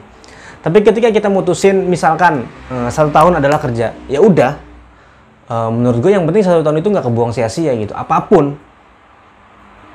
Tapi 0.62 0.78
ketika 0.86 1.10
kita 1.10 1.26
mutusin, 1.26 1.90
misalkan 1.90 2.46
uh, 2.70 2.86
satu 2.86 3.10
tahun 3.10 3.42
adalah 3.42 3.58
kerja, 3.58 3.90
ya 4.06 4.22
udah. 4.22 4.54
Uh, 5.50 5.68
menurut 5.74 5.98
gue 5.98 6.12
yang 6.14 6.22
penting 6.22 6.46
satu 6.46 6.62
tahun 6.62 6.78
itu 6.78 6.88
nggak 6.94 7.06
kebuang 7.10 7.34
sia-sia 7.34 7.74
gitu. 7.74 7.90
Apa 7.98 8.22
pun 8.30 8.54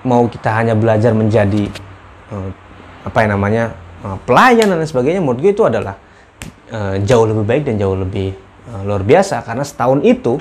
mau 0.03 0.27
kita 0.27 0.51
hanya 0.51 0.75
belajar 0.75 1.15
menjadi 1.15 1.71
uh, 2.35 2.51
apa 3.07 3.17
yang 3.23 3.39
namanya 3.39 3.63
uh, 4.03 4.19
pelayan 4.27 4.67
dan 4.75 4.83
sebagainya 4.83 5.23
menurut 5.23 5.39
gue 5.39 5.51
itu 5.55 5.63
adalah 5.63 5.95
uh, 6.69 6.99
jauh 6.99 7.25
lebih 7.25 7.47
baik 7.47 7.63
dan 7.63 7.79
jauh 7.79 7.95
lebih 7.95 8.35
uh, 8.69 8.83
luar 8.83 9.07
biasa 9.07 9.39
karena 9.47 9.63
setahun 9.63 10.03
itu 10.03 10.35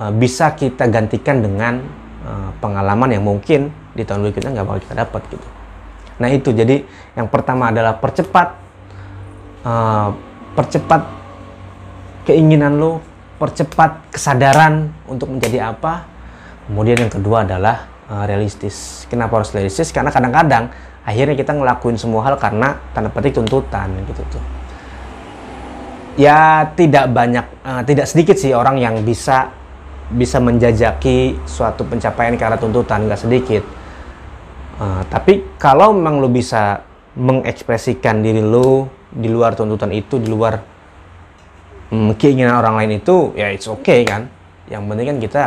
uh, 0.00 0.12
bisa 0.16 0.56
kita 0.56 0.88
gantikan 0.88 1.44
dengan 1.44 2.01
uh, 2.24 2.50
pengalaman 2.58 3.10
yang 3.12 3.24
mungkin 3.24 3.70
di 3.92 4.02
tahun 4.06 4.24
berikutnya 4.26 4.50
nggak 4.54 4.66
bakal 4.66 4.80
kita 4.82 4.94
dapat 5.06 5.22
gitu. 5.30 5.48
Nah 6.18 6.28
itu 6.30 6.50
jadi 6.54 6.86
yang 7.18 7.28
pertama 7.28 7.68
adalah 7.74 7.98
percepat 7.98 8.48
uh, 9.66 10.08
percepat 10.56 11.02
keinginan 12.28 12.78
lo, 12.78 13.02
percepat 13.36 14.14
kesadaran 14.14 14.90
untuk 15.10 15.30
menjadi 15.30 15.74
apa. 15.74 16.06
Kemudian 16.70 17.04
yang 17.04 17.12
kedua 17.12 17.42
adalah 17.42 17.90
uh, 18.06 18.24
realistis. 18.24 19.04
Kenapa 19.10 19.42
harus 19.42 19.50
realistis? 19.50 19.90
Karena 19.90 20.14
kadang-kadang 20.14 20.70
akhirnya 21.02 21.34
kita 21.34 21.52
ngelakuin 21.52 21.98
semua 21.98 22.22
hal 22.22 22.38
karena 22.38 22.78
tanda 22.94 23.10
petik 23.10 23.34
tuntutan 23.34 23.90
gitu 24.06 24.22
tuh 24.30 24.44
ya 26.16 26.68
tidak 26.76 27.08
banyak 27.10 27.46
uh, 27.64 27.82
tidak 27.82 28.06
sedikit 28.08 28.36
sih 28.36 28.52
orang 28.52 28.76
yang 28.78 29.00
bisa 29.00 29.48
bisa 30.12 30.38
menjajaki 30.38 31.40
suatu 31.48 31.88
pencapaian 31.88 32.36
karena 32.36 32.60
tuntutan 32.60 33.08
nggak 33.08 33.20
sedikit. 33.20 33.64
Uh, 34.76 35.00
tapi 35.08 35.56
kalau 35.56 35.92
memang 35.96 36.20
lo 36.20 36.28
bisa 36.28 36.84
mengekspresikan 37.16 38.24
diri 38.24 38.40
lo 38.40 38.88
di 39.12 39.28
luar 39.28 39.52
tuntutan 39.52 39.92
itu 39.92 40.16
di 40.16 40.32
luar 40.32 40.56
um, 41.92 42.16
keinginan 42.16 42.56
orang 42.56 42.80
lain 42.80 43.00
itu 43.00 43.36
ya 43.36 43.52
it's 43.52 43.68
okay 43.68 44.04
kan? 44.04 44.28
Yang 44.68 44.82
penting 44.88 45.06
kan 45.08 45.18
kita 45.20 45.42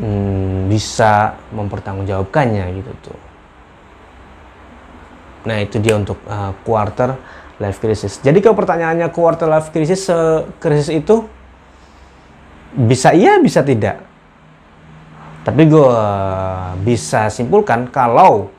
um, 0.00 0.68
bisa 0.68 1.36
mempertanggungjawabkannya 1.52 2.64
gitu 2.76 2.92
tuh. 3.08 3.20
Nah, 5.48 5.64
itu 5.64 5.80
dia 5.80 5.96
untuk 5.96 6.20
uh, 6.28 6.52
quarter 6.60 7.16
life 7.56 7.80
crisis. 7.80 8.20
Jadi 8.20 8.44
kalau 8.44 8.56
pertanyaannya 8.58 9.08
quarter 9.08 9.48
life 9.48 9.72
crisis, 9.72 10.08
uh, 10.12 10.44
krisis 10.60 10.92
itu 10.92 11.24
bisa 12.74 13.14
iya, 13.16 13.40
bisa 13.40 13.64
tidak. 13.64 14.04
Tapi 15.46 15.62
gue 15.64 15.92
bisa 16.84 17.32
simpulkan 17.32 17.88
kalau 17.88 18.52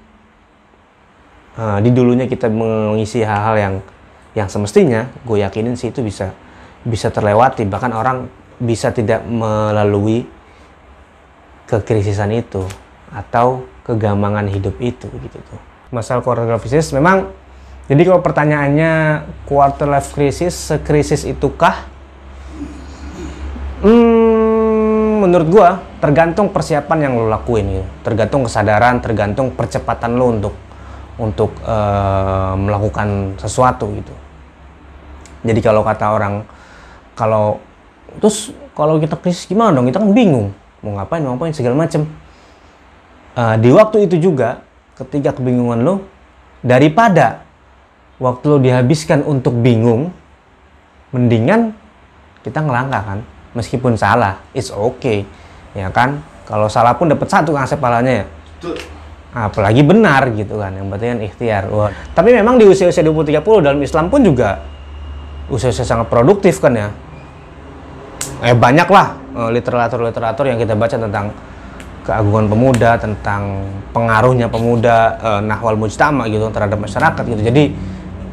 uh, 1.54 1.78
di 1.84 1.94
dulunya 1.94 2.26
kita 2.26 2.50
mengisi 2.50 3.22
hal-hal 3.22 3.56
yang 3.60 3.76
yang 4.34 4.50
semestinya, 4.50 5.06
gue 5.26 5.46
yakinin 5.46 5.78
sih 5.78 5.94
itu 5.94 6.02
bisa 6.02 6.34
bisa 6.82 7.14
terlewati. 7.14 7.66
Bahkan 7.70 7.92
orang 7.94 8.26
bisa 8.58 8.90
tidak 8.90 9.22
melalui 9.26 10.26
kekrisisan 11.70 12.34
itu 12.34 12.66
atau 13.14 13.70
kegambangan 13.86 14.50
hidup 14.50 14.78
itu 14.82 15.10
gitu 15.10 15.38
tuh 15.42 15.62
masalah 15.90 16.22
keluarga 16.22 16.62
krisis 16.62 16.94
memang 16.94 17.30
Jadi 17.90 18.06
kalau 18.06 18.22
pertanyaannya 18.22 19.26
quarter 19.50 19.90
life 19.90 20.14
crisis, 20.14 20.54
sekrisis 20.54 21.26
itukah? 21.26 21.90
Hmm, 23.80 25.24
menurut 25.24 25.48
gua 25.48 25.70
tergantung 26.04 26.52
persiapan 26.52 27.08
yang 27.08 27.14
lo 27.16 27.32
lakuin 27.32 27.66
gitu. 27.80 27.86
Tergantung 28.04 28.44
kesadaran, 28.44 29.00
tergantung 29.00 29.56
percepatan 29.56 30.20
lo 30.20 30.26
untuk 30.36 30.56
untuk 31.20 31.52
uh, 31.64 32.56
melakukan 32.56 33.40
sesuatu 33.40 33.92
gitu. 33.96 34.16
Jadi 35.44 35.60
kalau 35.64 35.84
kata 35.84 36.12
orang 36.12 36.44
kalau 37.16 37.60
terus 38.20 38.52
kalau 38.76 39.00
kita 39.00 39.16
krisis 39.20 39.48
gimana 39.48 39.76
dong? 39.76 39.88
Kita 39.88 40.04
kan 40.04 40.12
bingung 40.12 40.52
mau 40.84 40.96
ngapain, 40.96 41.24
mau 41.24 41.36
ngapain 41.36 41.56
segala 41.56 41.76
macem. 41.76 42.08
Uh, 43.36 43.56
di 43.60 43.72
waktu 43.72 44.08
itu 44.08 44.20
juga 44.20 44.64
ketika 45.00 45.40
kebingungan 45.40 45.80
lo 45.80 45.96
daripada 46.60 47.48
waktu 48.20 48.46
lo 48.52 48.58
dihabiskan 48.60 49.24
untuk 49.24 49.56
bingung, 49.60 50.12
mendingan 51.16 51.72
kita 52.44 52.60
ngelangkah 52.64 53.04
kan, 53.04 53.20
meskipun 53.54 53.98
salah, 53.98 54.42
it's 54.54 54.70
okay, 54.70 55.26
ya 55.74 55.90
kan? 55.90 56.22
Kalau 56.50 56.66
salah 56.66 56.98
pun 56.98 57.10
dapat 57.10 57.30
satu 57.30 57.54
kan 57.54 57.66
palanya 57.78 58.24
ya. 58.24 58.26
Apalagi 59.30 59.86
benar 59.86 60.34
gitu 60.34 60.58
kan, 60.58 60.74
yang 60.74 60.90
berarti 60.90 61.06
kan 61.14 61.20
ikhtiar. 61.22 61.64
Wah. 61.70 61.94
Tapi 62.18 62.34
memang 62.34 62.58
di 62.58 62.66
usia-usia 62.66 63.06
20-30 63.06 63.62
dalam 63.62 63.80
Islam 63.80 64.10
pun 64.10 64.26
juga 64.26 64.66
usia-usia 65.54 65.86
sangat 65.86 66.10
produktif 66.10 66.58
kan 66.58 66.74
ya. 66.74 66.90
Eh 68.42 68.58
banyak 68.58 68.90
lah 68.90 69.14
eh, 69.38 69.50
literatur-literatur 69.54 70.50
yang 70.50 70.58
kita 70.58 70.74
baca 70.74 70.98
tentang 70.98 71.30
keagungan 72.10 72.50
pemuda, 72.50 72.98
tentang 72.98 73.70
pengaruhnya 73.94 74.50
pemuda, 74.50 75.14
uh, 75.22 75.42
nahwal 75.46 75.78
mujtama 75.78 76.26
gitu 76.26 76.50
terhadap 76.50 76.82
masyarakat 76.82 77.22
gitu. 77.22 77.42
Jadi 77.54 77.64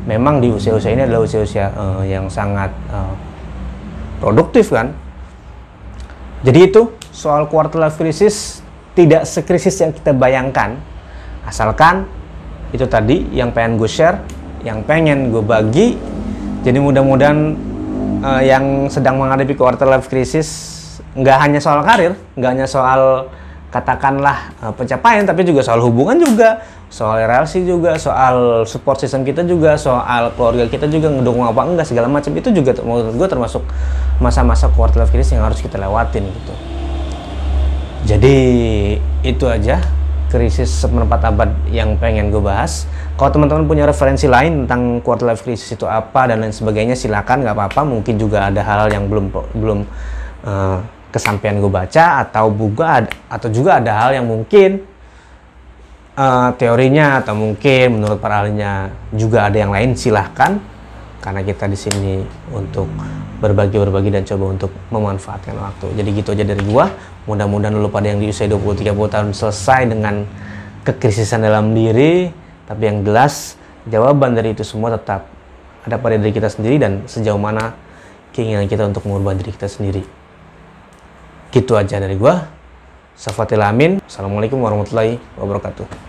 memang 0.08 0.40
di 0.40 0.48
usia-usia 0.48 0.96
ini 0.96 1.04
adalah 1.04 1.28
usia-usia 1.28 1.68
uh, 1.76 2.00
yang 2.00 2.32
sangat 2.32 2.72
uh, 2.88 3.12
produktif 4.24 4.72
kan. 4.72 4.96
Jadi 6.44 6.58
itu 6.68 6.92
soal 7.14 7.48
quarter 7.48 7.80
life 7.80 7.96
crisis 7.96 8.60
tidak 8.92 9.24
sekrisis 9.24 9.76
yang 9.80 9.92
kita 9.92 10.12
bayangkan. 10.12 10.76
Asalkan 11.48 12.08
itu 12.74 12.84
tadi 12.88 13.28
yang 13.32 13.54
pengen 13.54 13.78
gue 13.80 13.88
share, 13.88 14.20
yang 14.64 14.82
pengen 14.84 15.32
gue 15.32 15.44
bagi. 15.44 15.96
Jadi 16.66 16.78
mudah-mudahan 16.82 17.38
uh, 18.20 18.42
yang 18.42 18.90
sedang 18.90 19.22
menghadapi 19.22 19.54
quarter 19.54 19.86
life 19.86 20.10
crisis 20.10 20.48
nggak 21.16 21.38
hanya 21.40 21.60
soal 21.62 21.80
karir, 21.86 22.12
nggak 22.36 22.50
hanya 22.52 22.66
soal 22.68 23.30
katakanlah 23.72 24.52
uh, 24.60 24.72
pencapaian, 24.72 25.24
tapi 25.24 25.44
juga 25.44 25.64
soal 25.64 25.80
hubungan 25.84 26.20
juga, 26.20 26.64
soal 26.96 27.20
relasi 27.20 27.60
juga, 27.68 28.00
soal 28.00 28.64
support 28.64 28.96
system 28.96 29.20
kita 29.20 29.44
juga, 29.44 29.76
soal 29.76 30.32
keluarga 30.32 30.64
kita 30.64 30.88
juga 30.88 31.12
ngedukung 31.12 31.44
apa 31.44 31.60
enggak 31.68 31.92
segala 31.92 32.08
macam 32.08 32.32
itu 32.32 32.48
juga 32.56 32.72
menurut 32.80 33.12
gue 33.12 33.28
termasuk 33.28 33.60
masa-masa 34.16 34.72
quarter 34.72 35.04
life 35.04 35.12
crisis 35.12 35.36
yang 35.36 35.44
harus 35.44 35.60
kita 35.60 35.76
lewatin 35.76 36.24
gitu. 36.24 36.54
Jadi 38.08 38.36
itu 39.20 39.44
aja 39.44 39.84
krisis 40.32 40.72
seperempat 40.72 41.20
abad 41.28 41.52
yang 41.68 42.00
pengen 42.00 42.32
gue 42.32 42.40
bahas. 42.40 42.88
Kalau 43.20 43.28
teman-teman 43.28 43.68
punya 43.68 43.84
referensi 43.84 44.24
lain 44.24 44.64
tentang 44.64 45.04
quarter 45.04 45.28
life 45.28 45.44
crisis 45.44 45.76
itu 45.76 45.84
apa 45.84 46.32
dan 46.32 46.40
lain 46.40 46.56
sebagainya 46.56 46.96
silakan 46.96 47.44
nggak 47.44 47.52
apa-apa. 47.60 47.84
Mungkin 47.84 48.16
juga 48.16 48.48
ada 48.48 48.64
hal 48.64 48.88
yang 48.88 49.04
belum 49.12 49.28
belum 49.52 49.84
uh, 50.48 50.80
kesampaian 51.12 51.60
gue 51.60 51.68
baca 51.68 52.24
atau 52.24 52.48
juga 52.56 53.04
atau 53.28 53.48
juga 53.52 53.84
ada 53.84 53.92
hal 54.00 54.16
yang 54.16 54.24
mungkin 54.24 54.95
uh, 56.16 56.50
teorinya 56.56 57.20
atau 57.22 57.36
mungkin 57.36 58.00
menurut 58.00 58.18
para 58.18 58.42
ahlinya 58.42 58.90
juga 59.14 59.46
ada 59.46 59.56
yang 59.60 59.70
lain 59.70 59.94
silahkan 59.94 60.58
karena 61.22 61.40
kita 61.44 61.68
di 61.70 61.78
sini 61.78 62.14
untuk 62.50 62.88
berbagi 63.38 63.76
berbagi 63.76 64.10
dan 64.10 64.24
coba 64.24 64.44
untuk 64.56 64.72
memanfaatkan 64.90 65.54
waktu 65.54 65.86
jadi 65.94 66.08
gitu 66.16 66.28
aja 66.32 66.44
dari 66.48 66.62
gua 66.64 66.88
mudah-mudahan 67.28 67.74
lu 67.76 67.90
pada 67.92 68.10
yang 68.10 68.22
di 68.22 68.30
usia 68.30 68.48
20-30 68.48 68.96
tahun 69.12 69.28
selesai 69.34 69.80
dengan 69.90 70.24
kekrisisan 70.86 71.44
dalam 71.44 71.74
diri 71.76 72.30
tapi 72.64 72.82
yang 72.88 73.04
jelas 73.04 73.60
jawaban 73.86 74.32
dari 74.32 74.54
itu 74.56 74.64
semua 74.64 74.94
tetap 74.94 75.28
ada 75.84 75.96
pada 76.00 76.16
diri 76.18 76.32
kita 76.32 76.50
sendiri 76.50 76.80
dan 76.80 76.92
sejauh 77.06 77.38
mana 77.38 77.74
keinginan 78.32 78.66
kita 78.66 78.86
untuk 78.86 79.04
mengubah 79.06 79.34
diri 79.34 79.50
kita 79.54 79.66
sendiri 79.66 80.06
Gitu 81.56 81.72
aja 81.72 81.96
dari 81.96 82.20
gua. 82.20 82.44
Safatil 83.16 83.64
Amin. 83.64 83.96
Assalamualaikum 84.04 84.60
warahmatullahi 84.60 85.16
wabarakatuh. 85.40 86.05